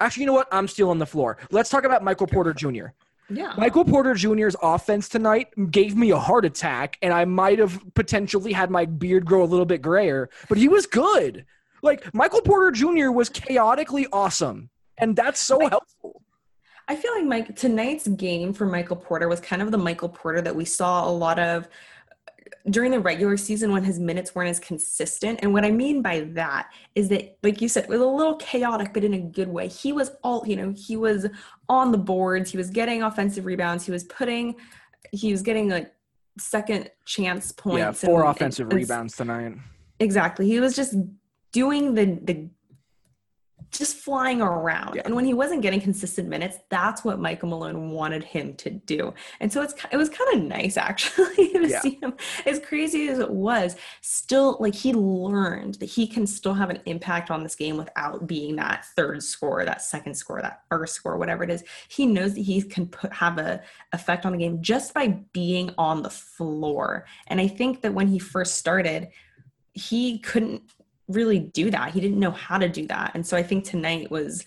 [0.00, 0.48] Actually, you know what?
[0.50, 1.38] I'm still on the floor.
[1.50, 2.88] Let's talk about Michael Porter Jr.
[3.30, 7.80] yeah Michael Porter Jr.'s offense tonight gave me a heart attack, and I might have
[7.94, 11.46] potentially had my beard grow a little bit grayer, but he was good.
[11.82, 13.10] Like, Michael Porter Jr.
[13.10, 16.22] was chaotically awesome, and that's so helpful.
[16.86, 20.42] I feel like Mike tonight's game for Michael Porter was kind of the Michael Porter
[20.42, 21.68] that we saw a lot of
[22.70, 25.40] during the regular season when his minutes weren't as consistent.
[25.42, 28.36] And what I mean by that is that, like you said, it was a little
[28.36, 29.68] chaotic, but in a good way.
[29.68, 31.26] He was all, you know, he was
[31.68, 34.56] on the boards, he was getting offensive rebounds, he was putting,
[35.12, 35.92] he was getting like
[36.38, 37.78] second chance points.
[37.78, 39.54] Yeah, four and- offensive and- and- rebounds tonight.
[40.00, 40.46] Exactly.
[40.46, 40.94] He was just
[41.52, 42.48] doing the the
[43.74, 44.94] just flying around.
[44.96, 45.02] Yeah.
[45.04, 49.12] And when he wasn't getting consistent minutes, that's what Michael Malone wanted him to do.
[49.40, 51.80] And so it's it was kind of nice actually to Yeah.
[51.80, 52.14] see him
[52.46, 56.80] as crazy as it was, still like he learned that he can still have an
[56.86, 61.16] impact on this game without being that third scorer, that second score, that first score,
[61.18, 61.64] whatever it is.
[61.88, 65.70] He knows that he can put have a effect on the game just by being
[65.78, 67.06] on the floor.
[67.26, 69.08] And I think that when he first started,
[69.72, 70.62] he couldn't
[71.08, 71.92] really do that.
[71.92, 73.12] He didn't know how to do that.
[73.14, 74.44] And so I think tonight was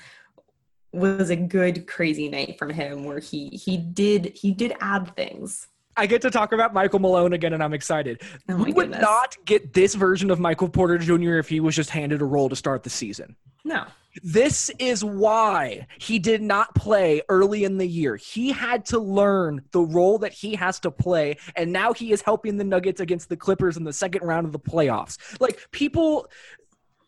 [0.93, 5.67] was a good crazy night from him where he he did he did add things.
[5.97, 8.21] I get to talk about Michael Malone again, and I'm excited.
[8.47, 9.01] Oh we would goodness.
[9.01, 11.37] not get this version of Michael Porter Jr.
[11.37, 13.35] if he was just handed a role to start the season.
[13.63, 13.85] No.
[14.23, 18.15] This is why he did not play early in the year.
[18.15, 22.21] He had to learn the role that he has to play, and now he is
[22.21, 25.17] helping the Nuggets against the Clippers in the second round of the playoffs.
[25.39, 26.29] Like people.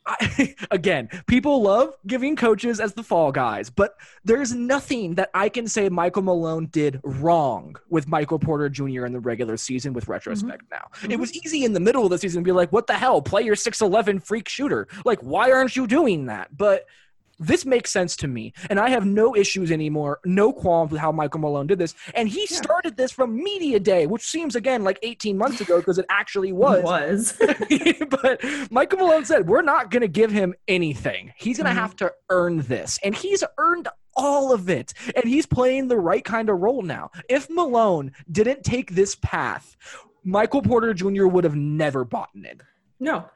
[0.06, 5.50] I, again, people love giving coaches as the fall guys, but there's nothing that I
[5.50, 9.06] can say Michael Malone did wrong with Michael Porter Jr.
[9.06, 10.76] in the regular season with retrospect mm-hmm.
[10.76, 10.88] now.
[11.04, 11.22] It mm-hmm.
[11.22, 13.22] was easy in the middle of the season to be like, what the hell?
[13.22, 14.88] Play your 6'11 freak shooter.
[15.06, 16.56] Like, why aren't you doing that?
[16.56, 16.86] But
[17.39, 18.54] this makes sense to me.
[18.69, 21.95] And I have no issues anymore, no qualms with how Michael Malone did this.
[22.13, 25.97] And he started this from Media Day, which seems, again, like 18 months ago because
[25.97, 26.80] it actually was.
[27.39, 28.08] It was.
[28.21, 31.34] but Michael Malone said, We're not going to give him anything.
[31.38, 31.82] He's going to Mhm.
[31.82, 32.99] have to earn this.
[33.04, 34.93] And he's earned all of it.
[35.15, 37.10] And he's playing the right kind of role now.
[37.30, 39.78] If Malone didn't take this path,
[40.25, 41.28] Michael Porter Jr.
[41.28, 42.60] would have never bought in.
[42.99, 43.30] No.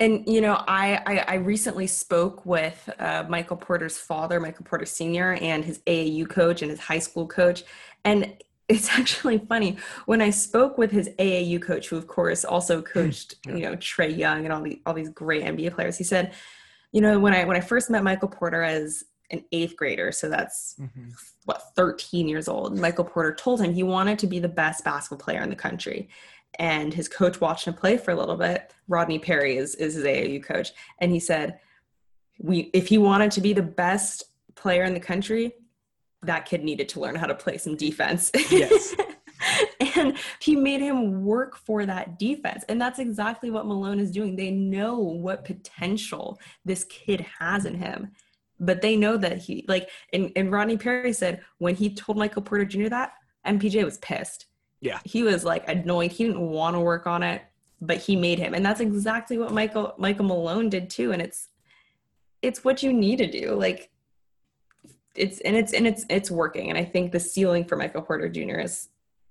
[0.00, 4.86] And you know, I I, I recently spoke with uh, Michael Porter's father, Michael Porter
[4.86, 7.64] Sr., and his AAU coach and his high school coach,
[8.04, 8.32] and
[8.68, 13.34] it's actually funny when I spoke with his AAU coach, who of course also coached
[13.46, 15.98] you know Trae Young and all the all these great NBA players.
[15.98, 16.32] He said,
[16.92, 20.28] you know, when I when I first met Michael Porter as an eighth grader, so
[20.28, 20.76] that's
[21.48, 25.24] what 13 years old michael porter told him he wanted to be the best basketball
[25.24, 26.06] player in the country
[26.58, 28.72] and his coach watched him play for a little bit.
[28.88, 30.72] Rodney perry is, is his aau coach.
[30.98, 31.60] And he said
[32.38, 35.52] we if he wanted to be the best player in the country
[36.22, 38.30] that kid needed to learn how to play some defense.
[38.50, 38.94] Yes.
[39.96, 42.64] and he made him work for that defense.
[42.68, 44.34] And that's exactly what malone is doing.
[44.34, 48.12] They know what potential this kid has in him.
[48.60, 52.42] But they know that he like and, and rodney perry said when he told michael
[52.42, 53.12] porter jr that
[53.46, 54.46] mpj was pissed
[54.80, 55.00] Yeah.
[55.04, 57.42] he was like annoyed he didn't want to work on it
[57.80, 58.54] but he made him.
[58.54, 61.12] And that's exactly what michael michael malone did too.
[61.12, 61.48] And it's
[62.42, 63.54] it's what you need to do.
[63.54, 63.90] Like
[65.14, 66.70] it's and it's and it's it's working.
[66.70, 68.88] And i think the ceiling for michael porter jr is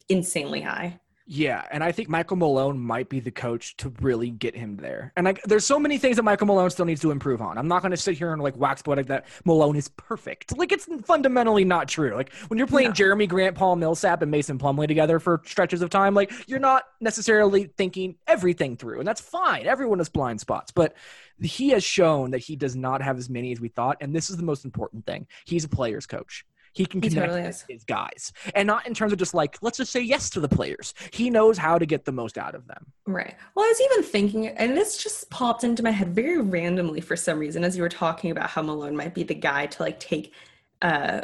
[0.10, 1.00] insanely high
[1.30, 5.12] Yeah, and I think Michael Malone might be the coach to really get him there.
[5.18, 7.58] And like, there's so many things that Michael Malone still needs to improve on.
[7.58, 10.58] I'm not going to sit here and like wax poetic that Malone is perfect.
[10.58, 12.16] Like, it's fundamentally not true.
[12.16, 12.94] Like, when you're playing No.
[12.94, 16.86] Jerami Grant, Paul Millsap, and Mason Plumlee together for stretches of time, like, you're not
[17.02, 19.68] necessarily thinking everything through, and that's fine.
[19.68, 20.96] Everyone has blind spots, but
[21.42, 24.30] he has shown that he does not have as many as we thought, and this
[24.30, 25.28] is the most important thing.
[25.44, 26.46] He's a player's coach.
[26.74, 29.78] He can He connect totally his guys, and not in terms of just like let's
[29.78, 30.94] just say yes to the players.
[31.12, 32.86] He knows how to get the most out of them.
[33.06, 33.36] Right.
[33.56, 37.16] Well, I was even thinking, and this just popped into my head very randomly for
[37.16, 40.00] some reason as you were talking about how Malone might be the guy to like
[40.00, 40.34] take
[40.82, 41.22] uh,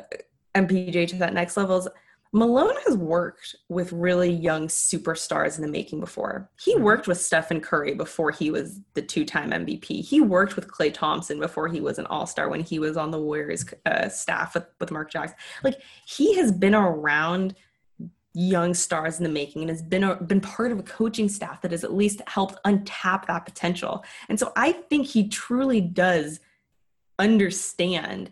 [0.55, 1.77] MPJ to that next level.
[1.77, 1.87] is
[2.35, 6.49] Malone has worked with really young superstars in the making before.
[6.59, 10.03] He worked with Stephen Curry before he was the two-time MVP.
[10.03, 13.19] He worked with Klay Thompson before he was an All-Star when he was on the
[13.19, 15.37] Warriors uh, staff with, with Mark Jackson.
[15.63, 17.53] Like he has been around
[18.33, 21.61] young stars in the making and has been a, been part of a coaching staff
[21.61, 24.03] that has at least helped untap that potential.
[24.27, 26.39] And so I think he truly does
[27.19, 28.31] understand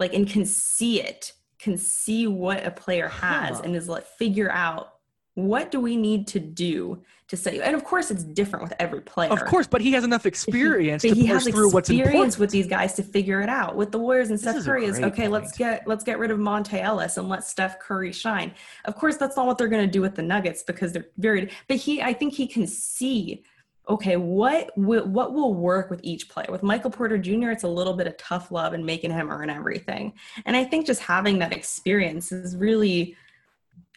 [0.00, 1.33] like and can see it,
[1.64, 3.62] can see what a player has Huh.
[3.64, 4.90] and is like figure out
[5.36, 9.00] what do we need to do to say and of course it's different with every
[9.00, 9.32] player.
[9.32, 12.14] Of course, but he has enough But he- experience to he has through what's experience
[12.14, 12.38] important.
[12.38, 13.74] with these guys to figure it out.
[13.74, 15.26] With the Warriors and Steph is Curry is great okay.
[15.28, 18.52] Let's get let's get rid of Monta Ellis and let Steph Curry shine.
[18.84, 21.50] Of course, that's not what they're going to do with the Nuggets because they're very.
[21.66, 23.42] But he, I think he can see.
[23.86, 26.46] Okay, what will, what will work with each player?
[26.50, 29.50] With Michael Porter Jr., it's a little bit of tough love and making him earn
[29.50, 30.14] everything.
[30.46, 33.14] And I think just having that experience is really,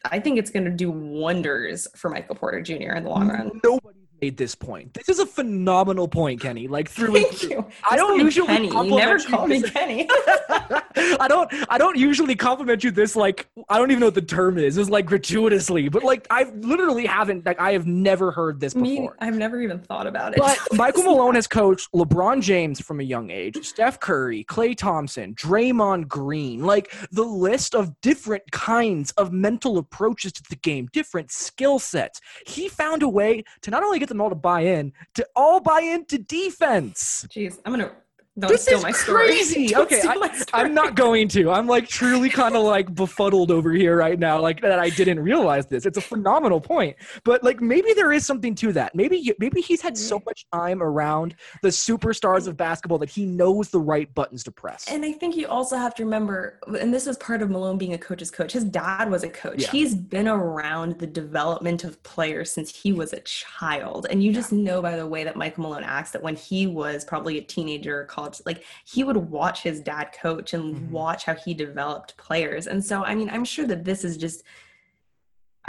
[0.03, 2.95] I think it's going to do wonders for Michael Porter Jr.
[2.95, 3.61] in the long run.
[3.63, 4.93] Nobody's made this point.
[4.93, 6.67] This is a phenomenal point, Kenny.
[6.67, 7.49] Like through and Thank through.
[7.49, 7.67] you.
[7.89, 8.67] I don't usually Kenny.
[8.67, 10.09] You never compliment you call me this- Kenny.
[11.19, 14.21] I don't I don't usually compliment you this like I don't even know what the
[14.21, 14.77] term is.
[14.77, 18.95] It's like gratuitously, but like I literally haven't like I have never heard this Me,
[18.97, 19.15] before.
[19.19, 20.39] I've never even thought about it.
[20.39, 25.35] But Michael Malone has coached LeBron James from a young age, Steph Curry, Klay Thompson,
[25.35, 31.31] Draymond Green, like the list of different kinds of mental approaches to the game, different
[31.31, 32.19] skill sets.
[32.45, 35.59] He found a way to not only get them all to buy in, to all
[35.59, 37.25] buy into defense.
[37.29, 37.91] Jeez, I'm gonna
[38.39, 39.75] don't This steal is my crazy.
[39.75, 40.45] Okay, I.
[40.53, 41.49] I'm not going to.
[41.49, 45.19] I'm like truly kind of like befuddled over here right now, like that I didn't
[45.19, 45.85] realize this.
[45.85, 48.93] It's a phenomenal point, but like maybe there is something to that.
[48.93, 50.25] Maybe maybe he's had so mm-hmm.
[50.25, 54.85] much time around the superstars of basketball that he knows the right buttons to press.
[54.87, 57.93] And I think you also have to remember, and this is part of Malone being
[57.93, 58.51] a coach's coach.
[58.51, 59.63] His dad was a coach.
[59.63, 59.71] Yeah.
[59.71, 64.07] He's been around the development of players since he was a child.
[64.09, 67.03] And you just know by the way that Michael Malone acts that when he was
[67.03, 70.89] probably a teenager or college, like he would watch his dad coach and Mhm.
[70.89, 72.67] watch how he developed players.
[72.67, 74.43] And so, I mean, I'm sure that this is just.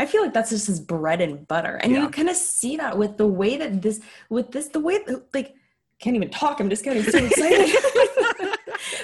[0.00, 1.74] I feel like that's just his bread and butter.
[1.74, 2.02] And Yeah.
[2.02, 5.34] you kind of see that with the way that this, with this, the way, that,
[5.34, 5.56] like,
[5.98, 6.60] can't even talk.
[6.60, 7.74] I'm just getting so excited.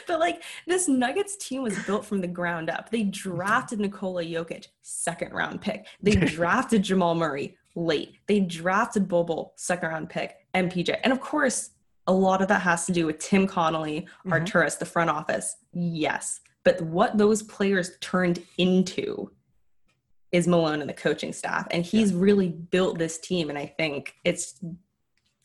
[0.07, 2.90] but like this Nuggets team was built from the ground up.
[2.90, 5.87] They drafted Nikola Jokic, second round pick.
[6.01, 8.19] They drafted Jamal Murray late.
[8.29, 11.01] They drafted Bol Bol, second round pick, MPJ.
[11.03, 11.71] And of course,
[12.07, 14.79] a lot of that has to do with Tim Connolly, Arturas, mm-hmm.
[14.81, 15.57] the front office.
[15.73, 16.40] Yes.
[16.64, 19.31] But what those players turned into
[20.33, 21.67] is Malone and the coaching staff.
[21.71, 23.51] And he's really built this team.
[23.51, 24.61] And I think it's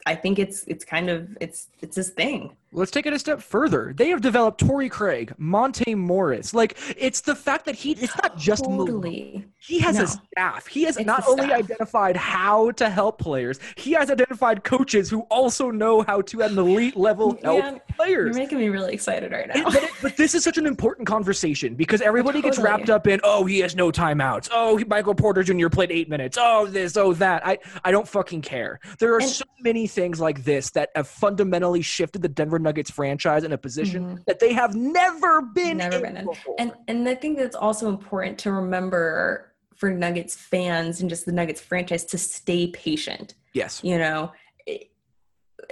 [0.06, 2.56] I think it's it's kind of it's it's his thing.
[2.72, 3.94] Let's take it a step further.
[3.96, 6.54] They have developed Torrey Craig, Monte Morris.
[6.54, 9.48] Like it's the fact that he it's not just totally.
[9.58, 10.04] He has No.
[10.04, 10.68] a staff.
[10.68, 11.60] He has It's not only staff.
[11.60, 16.52] identified how to help players, he has identified coaches who also know how to at
[16.52, 19.64] an elite level help Man, You're making me really excited right It- now.
[19.66, 23.20] but, it- but this is such an important conversation because everybody gets wrapped up in,
[23.24, 24.48] oh, he has no timeouts.
[24.52, 25.70] Oh, he- Michael Porter Jr.
[25.70, 26.38] played eight minutes.
[26.40, 27.46] Oh, this, oh, that.
[27.46, 28.80] I, I don't fucking care.
[29.00, 32.92] There are And- so many things like this that have fundamentally shifted the Denver Nuggets
[32.92, 35.90] franchise in a position that they have never been Mm-hmm.
[35.90, 36.26] Never in been in.
[36.26, 36.56] before.
[36.60, 41.32] And and I think that's also important to remember for Nuggets fans and just the
[41.32, 43.36] Nuggets franchise to stay patient.
[43.54, 43.82] yes.
[43.84, 44.32] You know,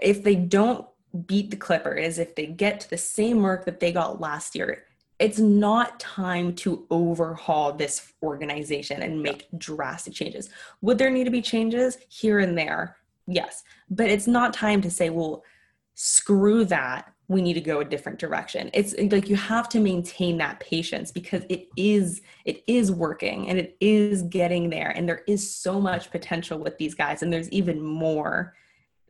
[0.02, 0.86] if they don't
[1.26, 4.84] beat the Clippers, if they get to the same mark that they got last year,
[5.19, 10.50] it's not time to overhaul this organization and make drastic changes.
[10.82, 12.97] Would there need to be changes here and there?
[13.26, 13.63] Yes.
[13.89, 15.43] But it's not time to say, well,
[15.99, 17.12] screw that.
[17.27, 18.69] We need to go a different direction.
[18.71, 23.60] It's like you have to maintain that patience because it is it is working and
[23.60, 27.49] it is getting there and there is so much potential with these guys and there's
[27.49, 28.53] even more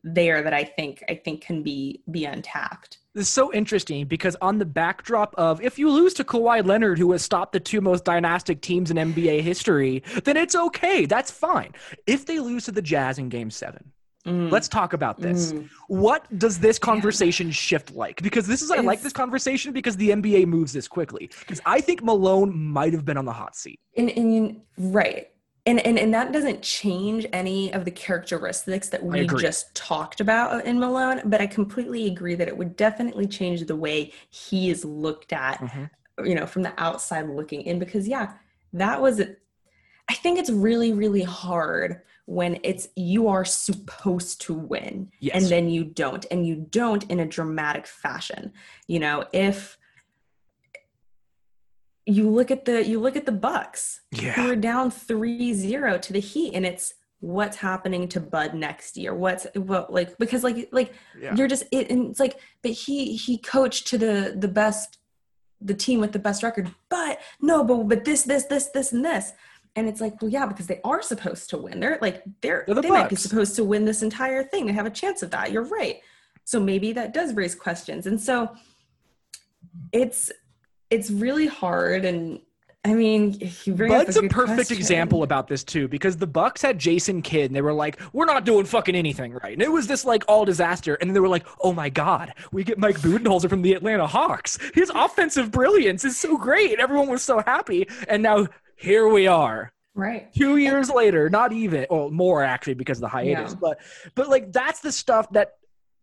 [0.03, 2.99] there that I think I think can be be untapped.
[3.13, 6.97] This is so interesting because on the backdrop of if you lose to Kawhi Leonard,
[6.97, 11.05] who has stopped the two most dynastic teams in NBA history, then it's okay.
[11.05, 11.73] That's fine.
[12.07, 13.91] If they lose to the Jazz in game seven,
[14.27, 14.51] Mm.
[14.51, 15.53] let's talk about this.
[15.53, 15.69] Mm.
[15.87, 18.21] What does this conversation shift like?
[18.21, 21.31] Because this is, I like this conversation because the NBA moves this quickly.
[21.39, 23.79] Because I think Malone might have been on the hot seat.
[23.95, 25.29] And, and right.
[25.65, 30.65] And, and and that doesn't change any of the characteristics that we just talked about
[30.65, 34.85] in Malone, but I completely agree that it would definitely change the way he is
[34.85, 35.89] looked at, Mhm.
[36.23, 37.79] you know, from the outside looking in.
[37.79, 38.35] Because yeah,
[38.71, 39.19] that was
[40.09, 45.35] I think it's really, really hard when it's you are supposed to win Yes.
[45.41, 48.51] and then you don't, and you don't in a dramatic fashion.
[48.85, 49.77] You know, if
[52.05, 54.49] you look at the you look at the Bucks who Yeah.
[54.49, 59.13] are down 3-0 to the Heat, and it's what's happening to Bud next year.
[59.15, 61.35] What's what like because like like Yeah.
[61.35, 64.99] you're just it, and it's like but he he coached to the the best
[65.59, 69.03] the team with the best record but no but but this this this this and
[69.03, 69.31] this
[69.77, 71.79] and it's like well yeah because they are supposed to win.
[71.79, 74.65] They're like they're, They're the they might be supposed to win this entire thing.
[74.65, 75.51] They have a chance of that.
[75.51, 76.01] You're right.
[76.43, 78.07] So maybe that does raise questions.
[78.07, 78.51] And so
[79.93, 80.31] it's
[80.89, 82.03] it's really hard.
[82.05, 82.41] And
[82.85, 84.77] i mean you bring up Bud's a good perfect question.
[84.77, 88.25] example about this too, because the Bucks had Jason Kidd and they were like, "We're
[88.25, 90.95] not doing fucking anything right," and it was this like all disaster.
[90.95, 94.07] And then they were like, "Oh my god, we get Mike Budenholzer from the Atlanta
[94.07, 94.57] Hawks.
[94.73, 96.79] His offensive brilliance is so great.
[96.79, 101.87] Everyone was so happy, and now here we are." right Two years later, not even,
[101.89, 103.57] well, more actually because of the hiatus, Yeah.
[103.59, 103.79] but
[104.15, 105.53] but like that's the stuff that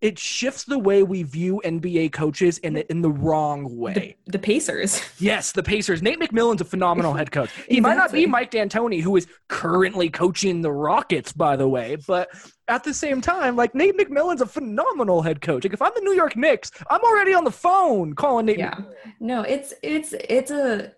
[0.00, 4.16] it shifts the way we view NBA coaches in the, in the wrong way.
[4.26, 5.00] The, the Pacers.
[5.18, 6.02] Yes, the Pacers.
[6.02, 7.48] Nate McMillan's a phenomenal head coach.
[7.68, 11.96] He might not be Mike D'Antoni, who is currently coaching the Rockets, by the way,
[12.06, 12.28] but
[12.68, 15.64] at the same time, like Nate McMillan's a phenomenal head coach.
[15.64, 18.58] Like if I'm the New York Knicks, I'm already on the phone calling Nate.
[18.58, 18.74] Yeah.
[18.74, 18.94] McMillan.
[19.20, 20.92] No, it's it's it's a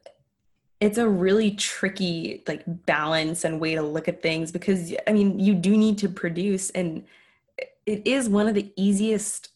[0.81, 5.39] it's a really tricky like balance and way to look at things because I mean
[5.39, 7.05] you do need to produce and
[7.87, 9.51] it is one of the easiest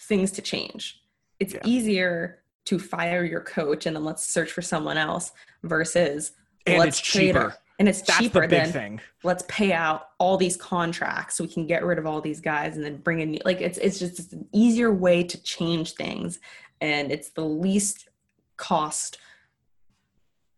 [0.00, 1.00] things to change.
[1.40, 1.60] It's Yeah.
[1.64, 6.32] easier to fire your coach and then let's search for someone else versus
[6.66, 7.48] And let's it's cheaper.
[7.48, 9.00] it- and it's That's cheaper than thing.
[9.22, 12.74] let's pay out all these contracts so we can get rid of all these guys
[12.76, 16.40] and then bring in like it's it's just it's an easier way to change things
[16.80, 18.08] and it's the least
[18.56, 19.18] cost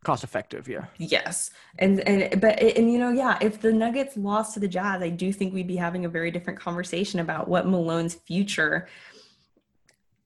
[0.03, 0.87] Cost effective, yeah.
[0.97, 1.51] yes.
[1.79, 5.11] And and but and you know yeah if the nuggets lost to the jazz i
[5.11, 8.89] do think we'd be having a very different conversation about what malone's future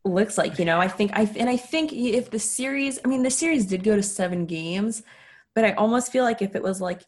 [0.05, 0.79] looks like you know?
[0.79, 3.97] I think i and i think if the series i mean the series did go
[3.97, 5.03] to seven games
[5.55, 7.03] but i almost feel like if it was like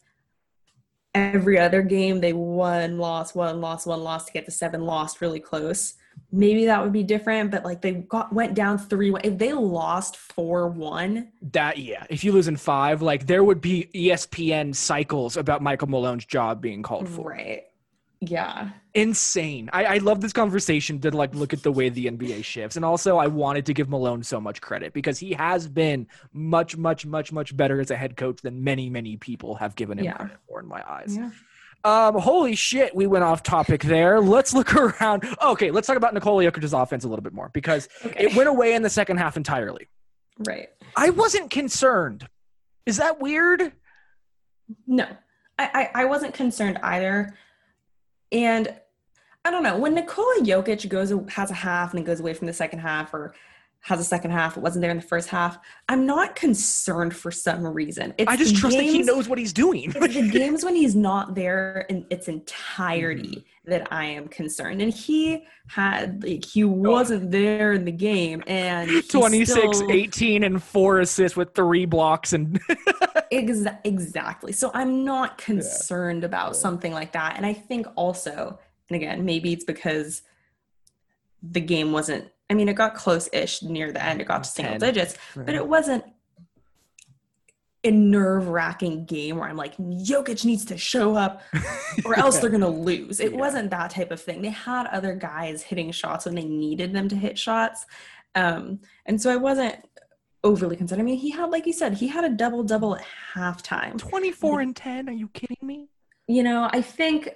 [1.15, 5.21] every other game they won lost one lost one lost to get to seven lost
[5.21, 5.93] really close
[6.31, 10.17] maybe that would be different but like they got went down three if they lost
[10.17, 12.05] four one That yeah.
[12.09, 16.61] If you lose in five, like there would be ESPN cycles about Michael Malone's job
[16.61, 17.29] being called for.
[17.31, 17.63] right
[18.19, 19.69] yeah insane.
[19.73, 22.75] I, I love this conversation to like look at the way the NBA shifts.
[22.75, 26.75] And also I wanted to give Malone so much credit because he has been much,
[26.75, 30.05] much, much, much better as a head coach than many, many people have given him
[30.05, 30.13] Yeah.
[30.13, 31.15] credit for in my eyes.
[31.15, 31.29] yeah
[31.83, 34.19] Um, holy shit, we went off topic there.
[34.19, 35.23] Let's look around.
[35.43, 38.25] Okay, let's talk about Nikola Jokic's offense a little bit more because Okay.
[38.25, 39.87] it went away in the second half entirely.
[40.47, 42.27] right I wasn't concerned.
[42.85, 43.71] Is that weird?
[44.85, 45.05] No,
[45.59, 47.35] I, I, I wasn't concerned either.
[48.31, 48.73] And
[49.45, 52.47] I don't know when Nikola Jokic goes has a half and then goes away from
[52.47, 53.33] the second half, or
[53.87, 55.57] has a second half, it wasn't there in the first half.
[55.87, 58.13] I'm not concerned for some reason.
[58.17, 59.91] It's I just trust that he knows what he's doing.
[59.99, 63.71] The games when he's not there in its entirety Mm-hmm.
[63.71, 64.81] that I am concerned.
[64.81, 66.49] And he had like Oh.
[66.53, 71.85] he wasn't there in the game, and 26, still- 18, and four assists with three
[71.85, 72.59] blocks and
[73.31, 74.53] Exa- exactly.
[74.53, 77.35] So I'm not concerned about something like that.
[77.35, 78.57] And I think also,
[78.89, 80.21] and again, maybe it's because
[81.43, 84.49] the game wasn't, I mean, it got close ish near the end, it got to
[84.49, 84.79] single 10.
[84.79, 86.03] digits, but it wasn't
[87.83, 91.41] a nerve wracking game where I'm like, Jokic needs to show up
[92.05, 93.19] or else they're going to lose.
[93.19, 93.37] It Yeah.
[93.37, 94.41] wasn't that type of thing.
[94.41, 97.85] They had other guys hitting shots when they needed them to hit shots.
[98.35, 99.75] Um, and so I wasn't
[100.43, 101.01] overly concerned.
[101.01, 103.97] I mean, he had, like you said, he had a double double at halftime.
[103.97, 105.07] 24 and 10.
[105.09, 105.87] Are you kidding me?
[106.27, 107.29] You know, I think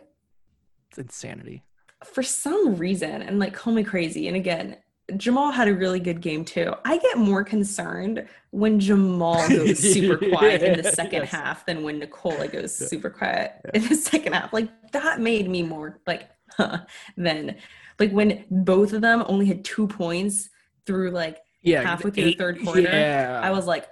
[0.89, 1.63] It's insanity.
[2.03, 4.77] for some reason, and like call me crazy, and again,
[5.17, 6.73] Jamal had a really good game too.
[6.85, 11.31] I get more concerned when Jamal goes super quiet in the second Yes.
[11.31, 14.51] half than when Nikola goes super quiet in the second half.
[14.53, 16.79] Like that made me more like, huh,
[17.17, 17.55] than
[17.99, 20.49] like when both of them only had two points
[20.85, 21.81] through like Yeah.
[21.83, 22.81] halfway through the third quarter.
[22.81, 23.39] Yeah.
[23.43, 23.83] I was like,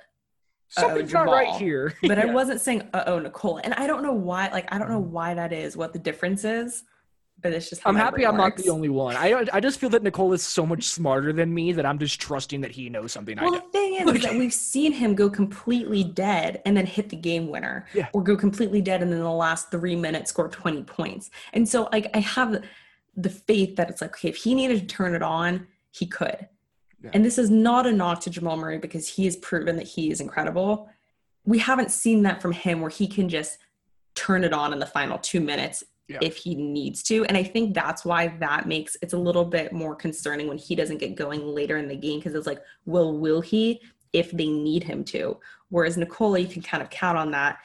[0.78, 1.93] uh-oh, Something's not right here.
[2.03, 4.49] but I wasn't saying uh oh Nikola, and I don't know why.
[4.49, 6.84] Like I don't know why that is, what the difference is,
[7.42, 7.82] but it's just.
[7.86, 9.16] I'm happy I'm not the only one.
[9.16, 12.20] I I just feel that Nikola is so much smarter than me that I'm just
[12.20, 15.16] trusting that he knows something I Well, the thing is, is that we've seen him
[15.16, 18.10] go completely dead and then hit the game winner, Yeah.
[18.14, 21.30] or go completely dead and then the last three minutes score 20 points.
[21.54, 22.64] And so, like, I have
[23.16, 26.48] the faith that it's like, okay, if he needed to turn it on, he could.
[27.04, 27.12] Yeah.
[27.14, 30.12] And this is not a knock to Jamal Murray because he has proven that he
[30.12, 30.90] is incredible.
[31.46, 33.58] We haven't seen that from him where he can just
[34.16, 36.18] turn it on in the final two minutes Yeah.
[36.22, 37.24] if he needs to.
[37.26, 40.76] And I think that's why that makes it's a little bit more concerning when he
[40.76, 43.80] doesn't get going later in the game because it's like, will will he
[44.12, 45.38] if they need him to?
[45.70, 47.60] Whereas Nikola, you can kind of count on that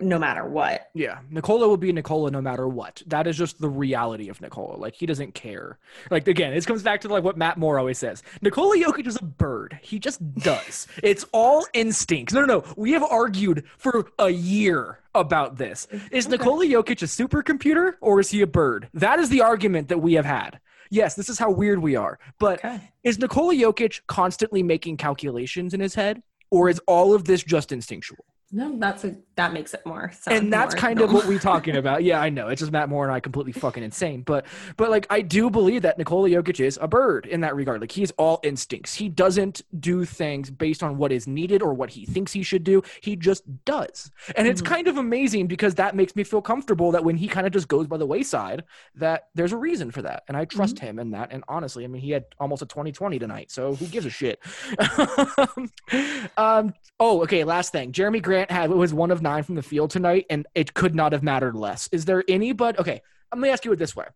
[0.00, 0.90] no matter what.
[0.94, 3.02] Yeah, Nikola will be Nikola no matter what.
[3.06, 4.76] That is just the reality of Nikola.
[4.76, 5.78] Like he doesn't care.
[6.10, 8.22] Like again, this comes back to like what Matt Moore always says.
[8.42, 9.78] Nikola Jokic is a bird.
[9.82, 10.86] He just does.
[11.02, 12.32] it's all instinct.
[12.32, 12.74] No, no, no.
[12.76, 15.86] We have argued for a year about this.
[16.10, 18.88] Is Nikola Jokic a supercomputer or is he a bird?
[18.94, 20.60] That is the argument that we have had.
[20.92, 22.18] Yes, this is how weird we are.
[22.40, 22.80] But Okay.
[23.04, 26.20] is Nikola Jokic constantly making calculations in his head,
[26.50, 28.24] or is all of this just instinctual?
[28.52, 30.12] No, that's a that makes it more.
[30.26, 32.02] and that's more kind of what we're talking about.
[32.02, 32.48] Yeah, I know.
[32.48, 34.22] It's just Matt Moore and I completely fucking insane.
[34.22, 34.44] But
[34.76, 37.80] but like I do believe that Nikola Jokic is a bird in that regard.
[37.80, 38.94] Like he's all instincts.
[38.94, 42.64] He doesn't do things based on what is needed or what he thinks he should
[42.64, 42.82] do.
[43.00, 44.10] He just does.
[44.36, 44.66] And it's Mhm.
[44.66, 47.68] kind of amazing because that makes me feel comfortable that when he kind of just
[47.68, 48.64] goes by the wayside,
[48.96, 50.24] that there's a reason for that.
[50.26, 51.28] And I trust him in that.
[51.30, 53.52] And honestly, I mean he had almost a 2020 tonight.
[53.52, 54.40] So who gives a shit?
[56.36, 57.92] um oh, okay, last thing.
[57.92, 60.94] Jerami Grant had it was one of nine from the field tonight, and it could
[60.94, 61.88] not have mattered less.
[61.90, 64.06] Is there any but okay, let me ask you it this way.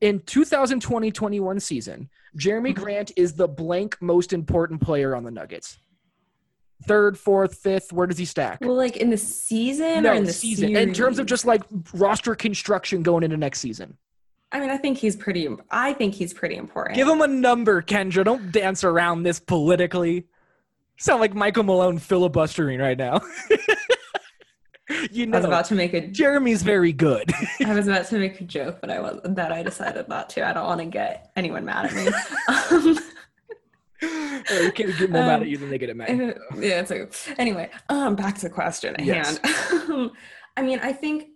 [0.00, 2.08] In 2020-21 season,
[2.38, 2.76] Jerami Mhm.
[2.76, 5.78] Grant is the blank most important player on the Nuggets.
[6.86, 8.58] Third, fourth, fifth, where does he stack?
[8.60, 10.76] well, like in the season no, or in the season.
[10.76, 11.62] In terms of just like
[11.92, 13.96] roster construction going into next season.
[14.52, 15.48] I mean, I think he's pretty.
[15.70, 16.94] I think he's pretty important.
[16.94, 18.24] Give him a number, Kendra.
[18.24, 20.26] Don't dance around this politically.
[20.98, 23.20] Sound like Michael Malone filibustering right now.
[25.12, 26.02] you know, I was about to make a.
[26.02, 27.30] Jerami's very good.
[27.64, 30.46] I was about to make a joke, but I was that I decided not to.
[30.46, 32.08] I don't want to get anyone mad at me.
[32.48, 32.98] um,
[34.64, 36.32] you can't get more mad at Um, you than they get at me.
[36.58, 36.84] yeah.
[36.84, 39.38] So anyway, um, back to the question at Yes.
[39.38, 40.10] hand.
[40.56, 41.28] I mean, I think.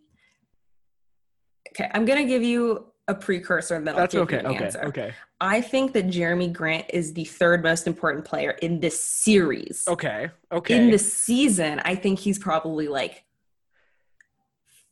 [1.74, 4.48] Okay, I'm gonna give you a precursor, and then That's I'll give okay.
[4.48, 4.64] you Okay.
[4.64, 4.84] answer.
[4.84, 5.14] Okay.
[5.40, 9.84] I think that Jerami Grant is the third most important player in this series.
[9.88, 10.30] Okay.
[10.52, 10.76] Okay.
[10.76, 13.24] In the season, I think he's probably like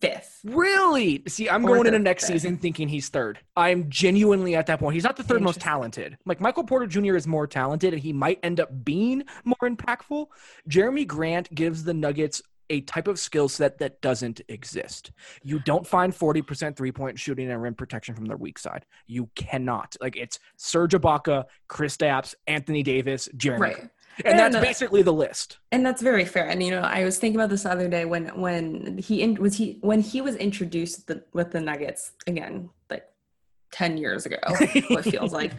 [0.01, 0.41] fifth.
[0.45, 1.23] Really?
[1.29, 2.33] See, I'm going into next fifth.
[2.33, 3.39] season thinking he's third.
[3.57, 4.95] I'm genuinely at that point.
[4.95, 6.17] He's not the third most talented.
[6.25, 7.17] Like Michael Porter Jr.
[7.17, 10.27] is more talented and he might end up being more impactful.
[10.69, 15.13] Jerami Grant gives the Nuggets a type of skill set that doesn't exist.
[15.43, 18.87] You don't find 40% three point shooting and rim protection from their weak side.
[19.07, 19.97] You cannot.
[20.01, 23.59] Like it's Serge Ibaka, Kristaps, Anthony Davis, Jerami.
[23.61, 23.91] Right.
[24.25, 25.59] And that's And, uh, basically the list.
[25.73, 28.05] and that's very fair and you know i was thinking about this the other day
[28.05, 32.69] when when he in, was he when he was introduced the, with the nuggets again
[32.91, 33.07] like
[33.73, 34.37] 10 years ago
[34.89, 35.53] what feels like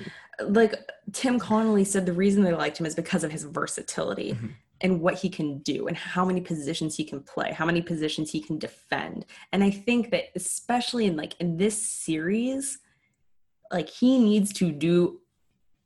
[0.43, 0.75] like
[1.11, 4.51] tim connolly said the reason they liked him is because of his versatility Mhm.
[4.83, 8.31] And what he can do and how many positions he can play how many positions
[8.31, 12.79] he can defend and i think that especially in like in this series
[13.71, 15.19] like he needs to do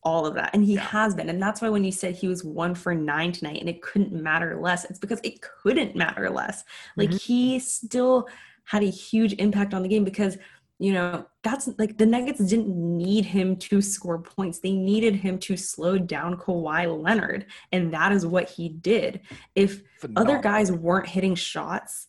[0.03, 0.81] all of that and he Yeah.
[0.81, 3.69] has been and that's why when you said he was one for nine tonight and
[3.69, 6.63] it couldn't matter less it's because it couldn't matter less
[6.95, 7.21] like Mhm.
[7.21, 8.27] he still
[8.65, 10.37] had a huge impact on the game because
[10.77, 15.37] you know that's like the nuggets didn't need him to score points they needed him
[15.39, 19.21] to slow down Kawhi Leonard and that is what he did
[19.55, 19.81] if
[20.15, 22.07] other guys weren't hitting shots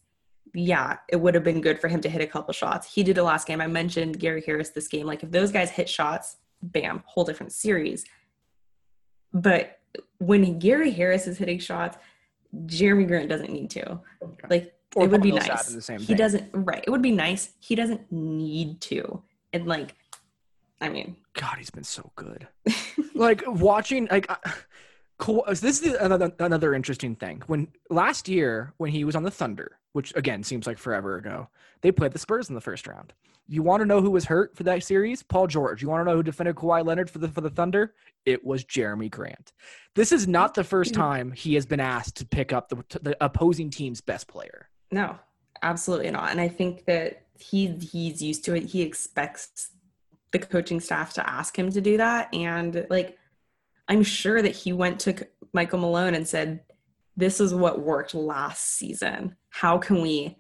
[0.57, 2.93] yeah, it would have been good for him to hit a couple shots.
[2.93, 3.61] He did it last game.
[3.61, 5.07] I mentioned Gary Harris this game.
[5.07, 8.07] Like if those guys hit shots, bam, whole different series.
[9.35, 9.81] But
[10.17, 11.99] when Gary Harris is hitting shots,
[12.65, 14.01] Jerami Grant doesn't need to.
[14.49, 15.75] Like Or it would be nice.
[15.87, 16.17] he thing.
[16.17, 16.83] doesn't right.
[16.87, 17.51] It would be nice.
[17.61, 19.23] He doesn't need to.
[19.53, 19.95] And like,
[20.81, 22.49] I mean, God, he's been so good.
[23.15, 24.53] like watching, like uh, I-
[25.19, 27.43] Ka- this is another another interesting thing.
[27.47, 31.49] When last year, when he was on the Thunder, which again seems like forever ago,
[31.81, 33.13] they played the Spurs in the first round.
[33.49, 35.23] You want to know who was hurt for that series?
[35.23, 35.81] Paul George.
[35.81, 37.95] You want to know who defended Kawhi Leonard for the for the Thunder?
[38.27, 39.53] It was Jerami Grant.
[39.95, 43.17] This is not the first time he has been asked to pick up the, the
[43.25, 44.69] opposing team's best player.
[44.91, 45.19] No,
[45.63, 46.31] absolutely not.
[46.31, 48.65] And I think that he he's used to it.
[48.65, 49.71] He expects
[50.33, 52.33] the coaching staff to ask him to do that.
[52.35, 53.17] And like,
[53.89, 56.61] I'm sure that he went to Michael Malone and said,
[57.17, 59.37] "This is what worked last season.
[59.51, 60.37] How can we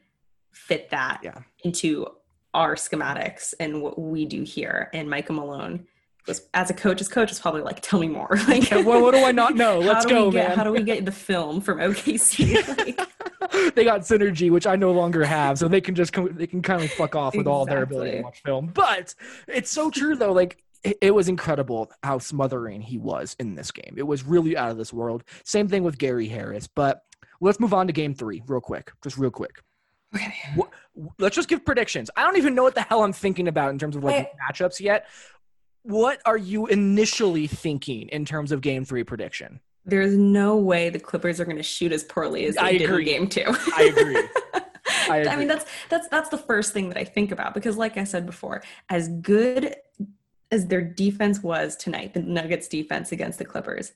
[0.53, 1.40] fit that Yeah.
[1.64, 2.07] into
[2.55, 5.86] our schematics and what we do here?" And Michael Malone.
[6.26, 8.30] Was, as a coach, as coach is probably like, tell me more.
[8.49, 9.78] Like, Yeah, well, what do I not know?
[9.92, 10.57] Let's go, get, man.
[10.59, 12.57] How do we get the film from OKC?
[12.97, 13.09] Like,
[13.74, 16.62] they got synergy, which I no longer have, so they can just come, they can
[16.62, 18.70] kind of fuck off with all their ability to watch film.
[18.74, 19.14] But
[19.48, 20.32] it's so true though.
[20.32, 20.62] Like
[21.00, 23.94] it, was incredible how smothering he was in this game.
[23.96, 25.24] It was really out of this world.
[25.44, 26.66] Same thing with Gary Harris.
[26.66, 27.02] But
[27.40, 29.62] let's move on to game three real quick, just real quick.
[30.14, 30.32] okay.
[30.54, 30.70] What,
[31.18, 32.11] let's just give predictions.
[32.16, 34.52] I don't even know what the hell I'm thinking about in terms of like I-
[34.52, 35.07] matchups yet.
[35.82, 39.61] What are you initially thinking in terms of game three prediction?
[39.87, 42.91] There's no way the Clippers are going to shoot as poorly as they I did
[42.91, 43.14] agree.
[43.14, 43.45] in Game Two.
[43.76, 44.22] I agree.
[45.09, 45.37] I agree.
[45.37, 48.26] mean, that's that's that's the first thing that I think about because, like I said
[48.26, 49.76] before, as good
[50.51, 53.93] as their defense was tonight, the Nuggets' defense against the Clippers,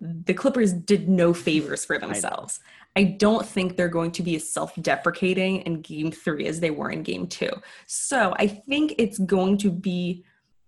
[0.00, 2.60] the Clippers did no favors for themselves.
[2.96, 6.90] I don't think they're going to be as self-deprecating in Game Three as they were
[6.90, 7.50] in Game Two.
[7.86, 10.24] So I think it's going to be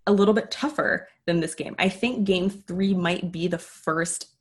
[0.06, 1.74] a little bit tougher than this game.
[1.78, 4.35] I think Game Three might be the first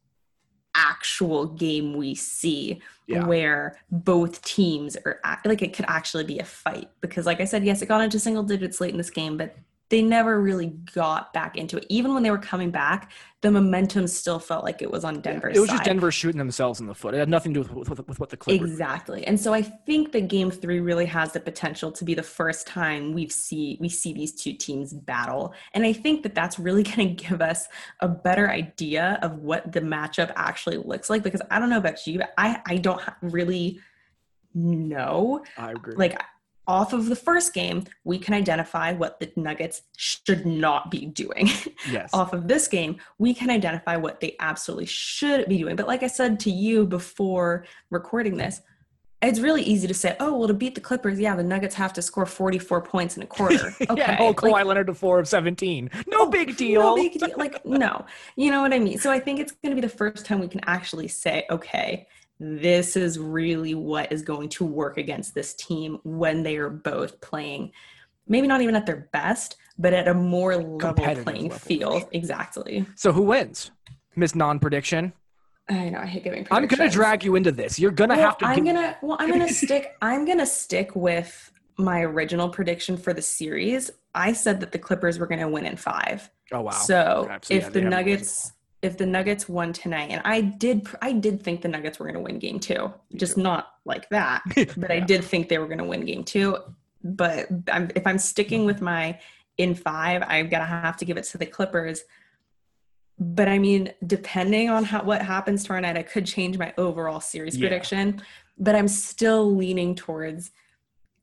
[0.76, 3.26] actual game we see Yeah.
[3.26, 7.64] where both teams are like it could actually be a fight because like i said
[7.64, 9.56] yes it got into single digits late in this game but
[9.90, 13.12] they never really got back into it even when they were coming back
[13.42, 15.84] the momentum still felt like it was on denver's it was just.
[15.86, 17.14] Denver shooting themselves in the foot.
[17.14, 18.70] It had nothing to do with, with, with what the Clippers.
[18.70, 19.26] Exactly.
[19.26, 22.66] And so I think that game three really has the potential to be the first
[22.68, 25.54] time we've see we see these two teams battle.
[25.74, 27.68] And I think that that's really going to give us
[28.00, 32.06] a better idea of what the matchup actually looks like because I don't know about
[32.08, 33.80] you, but I I don't really
[34.54, 35.96] know I agree.
[35.96, 36.20] like
[36.68, 41.50] off of the first game, we can identify what the Nuggets should not be doing.
[41.92, 42.10] yes.
[42.14, 45.76] off of this game, we can identify what they absolutely should be doing.
[45.76, 48.62] But like I said to you before recording this,
[49.22, 51.94] it's really easy to say, oh, well, to beat the Clippers, yeah, the Nuggets have
[51.94, 53.74] to score 44 points in a quarter.
[53.88, 54.02] Okay.
[54.02, 55.90] yeah, oh, Kawhi like, Leonard to four of 17.
[56.08, 56.82] No oh, big deal.
[56.82, 57.34] no big deal.
[57.38, 58.06] Like, no.
[58.36, 58.98] You know what I mean?
[58.98, 62.08] So I think it's going to be the first time we can actually say, okay,
[62.40, 67.22] this is really what is going to work against this team when they are both
[67.22, 67.72] playing,
[68.28, 72.08] maybe not even at their best, but at a more level playing level, field.
[72.12, 72.86] Exactly.
[72.96, 73.72] So who wins?
[74.16, 75.14] Miss non-prediction.
[75.68, 76.48] I know I hate giving.
[76.52, 77.80] I'm gonna drag you into this.
[77.80, 78.46] You're gonna Well, have to.
[78.46, 78.98] I'm give- gonna.
[79.02, 79.96] Well, I'm gonna stick.
[80.02, 83.90] I'm gonna stick with my original prediction for the series.
[84.14, 86.30] I said that the Clippers were gonna win in five.
[86.52, 86.70] Oh wow.
[86.72, 87.90] So Okay, so if they the.
[87.90, 88.54] Nuggets,
[88.86, 92.22] if the Nuggets won tonight, and I did, I did think the Nuggets were gonna
[92.22, 94.44] win Game Two, just not like that,
[94.78, 96.58] but I did think they were gonna win Game Two.
[97.04, 99.20] But I'm, if I'm sticking with my
[99.58, 102.04] in five, I've gotta have to give it to the Clippers.
[103.18, 107.20] But I mean, depending on how what happens tomorrow night, I could change my overall
[107.22, 107.68] series Yeah.
[107.68, 108.22] prediction.
[108.58, 110.52] But I'm still leaning towards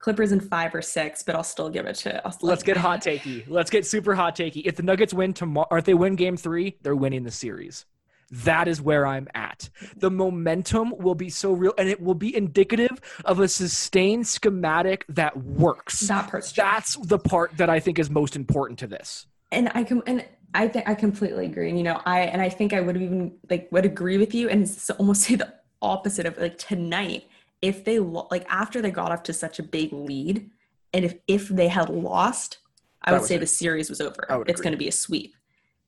[0.03, 1.23] Clippers in five or six.
[1.23, 2.27] But I'll still give it to.
[2.27, 3.45] I'll Let's get hot takey.
[3.49, 4.63] Let's get super hot takey.
[4.67, 7.87] If the Nuggets win tomorrow, or if they win Game Three, they're winning the series.
[8.31, 9.69] That is where I'm at.
[9.97, 15.05] The momentum will be so real, and it will be indicative of a sustained schematic
[15.11, 16.01] that works.
[16.01, 16.51] that part's.
[16.53, 19.27] That's the part that I think is most important to this.
[19.51, 20.25] and I can and
[20.55, 21.69] I think I completely agree.
[21.69, 24.49] And you know, I and I think I would even like would agree with you
[24.49, 27.25] and almost say the opposite of like tonight
[27.63, 30.51] if they lo- like after they got off to such a big lead
[30.93, 32.59] and if if they had lost,
[33.03, 33.41] I That would say it.
[33.41, 34.45] the series was over.
[34.47, 35.35] It's going to be a sweep.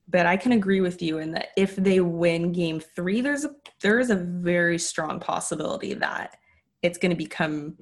[0.08, 3.54] But I can agree with you in that if they win game 3, there's a
[3.80, 6.36] there is a very strong possibility that
[6.82, 7.76] it's going to become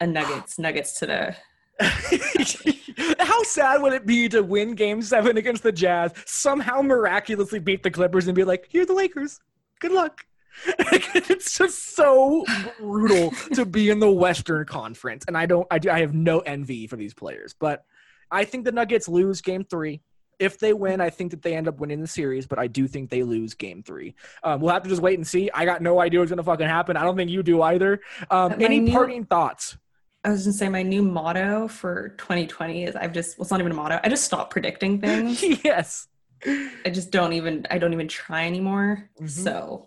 [0.00, 1.36] a Nuggets Nuggets to the
[3.18, 7.82] How sad would it be to win game seven against the Jazz, somehow miraculously beat
[7.82, 9.40] the Clippers, and be like, here are the Lakers.
[9.80, 10.24] Good luck.
[10.78, 12.44] it's just so
[12.78, 15.24] brutal to be in the Western Conference.
[15.28, 17.54] And I don't, I, do, I have no envy for these players.
[17.58, 17.84] But
[18.30, 20.00] I think the Nuggets lose game three.
[20.38, 22.86] If they win, I think that they end up winning the series, but I do
[22.86, 24.14] think they lose game three.
[24.42, 25.50] Um, we'll have to just wait and see.
[25.54, 26.96] I got no idea what's going to fucking happen.
[26.96, 28.00] I don't think you do either.
[28.30, 29.78] Um, any new- parting thoughts?
[30.24, 33.60] I was gonna say my new motto for 2020 is I've just well, it's not
[33.60, 34.00] even a motto.
[34.02, 35.40] I just stopped predicting things.
[35.64, 36.08] yes.
[36.44, 39.08] I just don't even I don't even try anymore.
[39.20, 39.30] Mhm.
[39.30, 39.86] So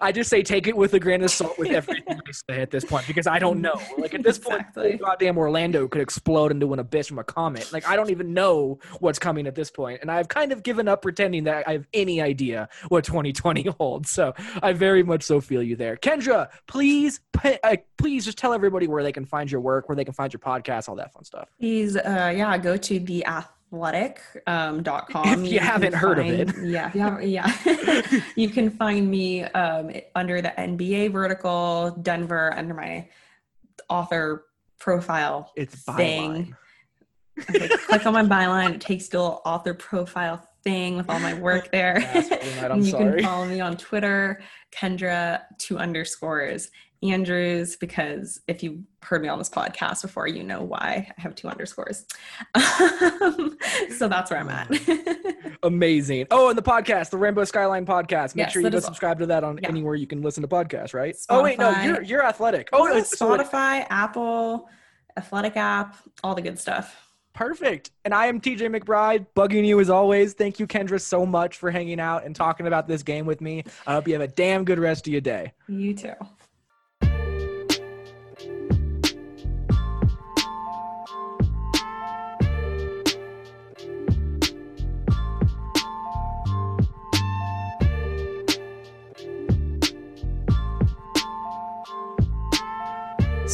[0.00, 2.70] I just say take it with a grain of salt with everything I say at
[2.70, 3.80] this point because I don't know.
[3.98, 4.90] Like at this Exactly.
[4.90, 7.72] point, goddamn Orlando could explode into an abyss from a comet.
[7.72, 10.88] Like I don't even know what's coming at this point, and I've kind of given
[10.88, 14.10] up pretending that I have any idea what 2020 holds.
[14.10, 16.48] So I very much so feel you there, Kendra.
[16.66, 20.14] Please, uh, please just tell everybody where they can find your work, where they can
[20.14, 21.48] find your podcast, all that fun stuff.
[21.58, 23.24] please uh yeah, go to the
[23.74, 25.44] athletic um, dot com.
[25.44, 26.50] If you can haven't heard of it.
[26.50, 28.20] find- Yeah, you haven't- yeah.
[28.36, 33.08] you can find me um, under the NBA vertical, Denver, under my
[33.88, 34.44] author
[34.78, 36.54] profile It's thing.
[37.38, 37.50] byline.
[37.50, 38.74] Okay, click on my byline.
[38.76, 41.96] It takes you to a author profile thing with all my work there.
[41.98, 43.12] Asshole I'm and you sorry.
[43.20, 44.40] can follow me on Twitter,
[44.72, 46.70] Kendra two underscores
[47.04, 51.34] Andrews, because if you heard me on this podcast before, you know why I have
[51.34, 52.06] two underscores.
[52.54, 53.58] Um,
[53.96, 54.70] so that's where I'm at.
[55.62, 56.26] Amazing.
[56.30, 58.34] Oh, and the podcast, the Rainbow Skyline podcast.
[58.34, 59.68] Make Yes, sure you go subscribe to that on Yeah.
[59.68, 61.14] anywhere you can listen to podcasts, right?
[61.28, 62.68] Oh wait, no, you're you're athletic.
[62.72, 64.68] Oh, Oh, it's Spotify, Apple,
[65.16, 67.00] Athletic app, all the good stuff.
[67.34, 67.90] perfect.
[68.04, 70.34] And I am TJ McBride, bugging you as always.
[70.34, 73.64] Thank you, Kendra, so much for hanging out and talking about this game with me.
[73.86, 75.52] I hope you have a damn good rest of your day.
[75.68, 76.12] You too.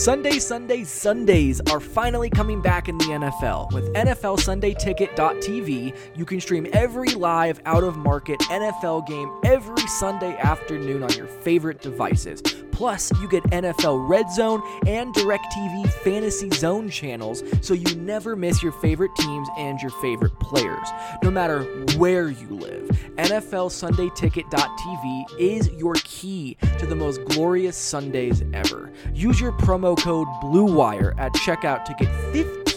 [0.01, 3.71] Sunday, Sunday, Sundays are finally coming back in the NFL.
[3.71, 11.03] With NFLSundayTicket.tv, you can stream every live, out of market NFL game every Sunday afternoon
[11.03, 12.43] on your favorite devices.
[12.81, 18.63] Plus, you get NFL Red Zone and DirecTV Fantasy Zone channels so you never miss
[18.63, 20.89] your favorite teams and your favorite players,
[21.23, 21.65] no matter
[21.99, 22.89] where you live.
[23.19, 28.91] NFLSundayTicket.tv is your key to the most glorious Sundays ever.
[29.13, 32.70] Use your promo code BLUEWIRE at checkout to get 15%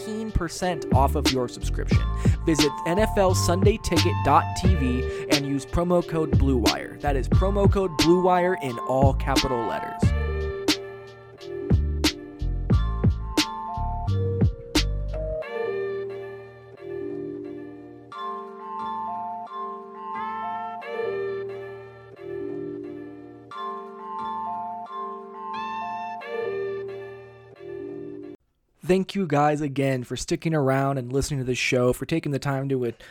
[0.93, 2.01] off of your subscription.
[2.45, 6.99] Visit NFLSundayTicket.tv and use promo code BLUEWIRE.
[7.01, 10.01] That is promo code BLUEWIRE in all capital letters.
[28.85, 32.39] Thank you guys again for sticking around and listening to this show, for taking the
[32.39, 33.01] time to it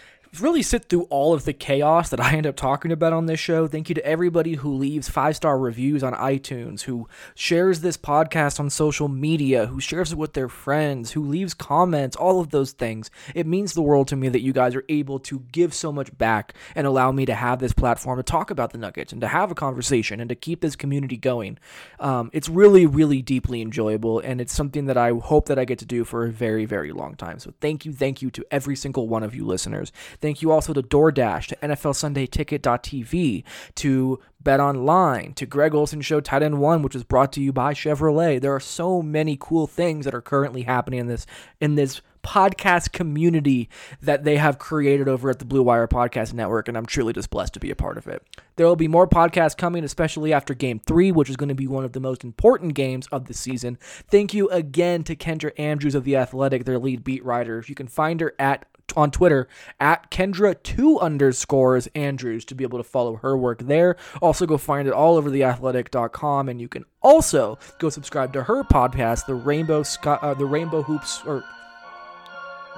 [0.40, 3.38] really sit through all of the chaos that I end up talking about on this
[3.38, 3.66] show.
[3.66, 8.58] Thank you to everybody who leaves five star reviews on iTunes, who shares this podcast
[8.58, 12.72] on social media, who shares it with their friends, who leaves comments, all of those
[12.72, 13.10] things.
[13.34, 16.16] It means the world to me that you guys are able to give so much
[16.16, 19.28] back and allow me to have this platform to talk about the Nuggets and to
[19.28, 21.58] have a conversation and to keep this community going.
[22.00, 25.78] Um, it's really, really deeply enjoyable, and it's something that I hope that I get
[25.80, 27.38] to do for a very, very long time.
[27.38, 29.92] So thank you, thank you to every single one of you listeners.
[30.22, 33.42] Thank you also to DoorDash, to NFLSundayTicket.tv,
[33.74, 37.52] to Bet Online, to Greg Olsen Show Tight End One, which is brought to you
[37.52, 38.40] by Chevrolet.
[38.40, 41.26] There are so many cool things that are currently happening in this
[41.60, 43.68] in this podcast community
[44.00, 47.30] that they have created over at the Blue Wire Podcast Network, and I'm truly just
[47.30, 48.22] blessed to be a part of it.
[48.54, 51.66] There will be more podcasts coming, especially after Game Three, which is going to be
[51.66, 53.76] one of the most important games of the season.
[54.08, 57.64] Thank you again to Kendra Andrews of the Athletic, their lead beat writer.
[57.66, 58.66] You can find her at
[58.96, 59.48] on Twitter
[59.80, 63.96] at Kendra two underscores Andrews to be able to follow her work there.
[64.20, 68.62] Also go find it all over theathletic.com and you can also go subscribe to her
[68.64, 71.44] podcast, the Rainbow Sky, uh, the Rainbow Hoops or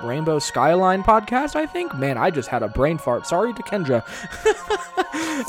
[0.02, 1.94] Rainbow Skyline podcast, I think.
[1.94, 3.26] Man, I just had a brain fart.
[3.26, 4.02] Sorry to Kendra.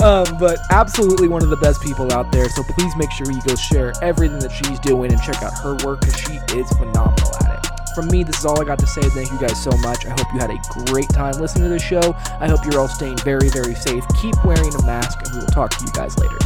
[0.00, 2.48] um, but absolutely one of the best people out there.
[2.48, 5.76] So please make sure you go share everything that she's doing and check out her
[5.84, 7.45] work because she is phenomenal.
[7.96, 9.00] From me, this is all I got to say.
[9.00, 10.04] Thank you guys so much.
[10.04, 12.14] I hope you had a great time listening to this show.
[12.40, 14.04] I hope you're all staying very, very safe.
[14.20, 16.36] Keep wearing a mask, and we will talk to you guys later.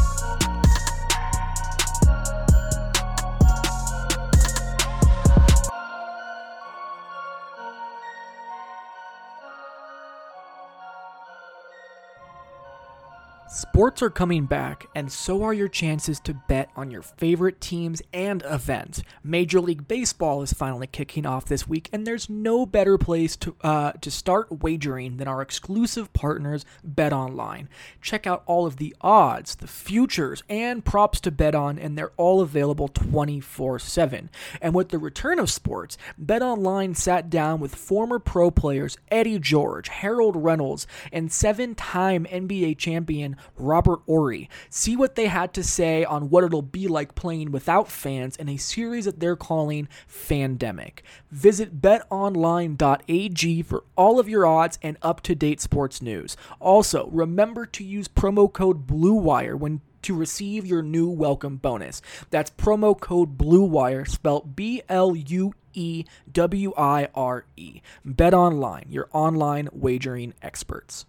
[13.73, 18.03] Sports are coming back, and so are your chances to bet on your favorite teams
[18.13, 19.01] and events.
[19.23, 23.55] Major League Baseball is finally kicking off this week, and there's no better place to
[23.63, 27.69] uh, to start wagering than our exclusive partners, Bet Online.
[28.03, 32.13] Check out all of the odds, the futures, and props to bet on, and they're
[32.17, 34.31] all available 24/7.
[34.61, 39.39] And with the return of sports, Bet Online sat down with former pro players Eddie
[39.39, 43.37] George, Harold Reynolds, and seven-time NBA champion
[43.71, 44.51] Robert Horry.
[44.69, 48.49] See what they had to say on what it'll be like playing without fans in
[48.49, 51.03] a series that they're calling Fandemic.
[51.31, 56.37] Visit betonline.ag for all of your odds and up to date sports news.
[56.59, 62.03] Also, remember to use promo code BLUEWIRE when to receive your new welcome bonus.
[62.31, 67.81] That's promo code BLUEWIRE, spelled B L U E W I R E.
[68.05, 71.07] Bet Online, your online wagering experts.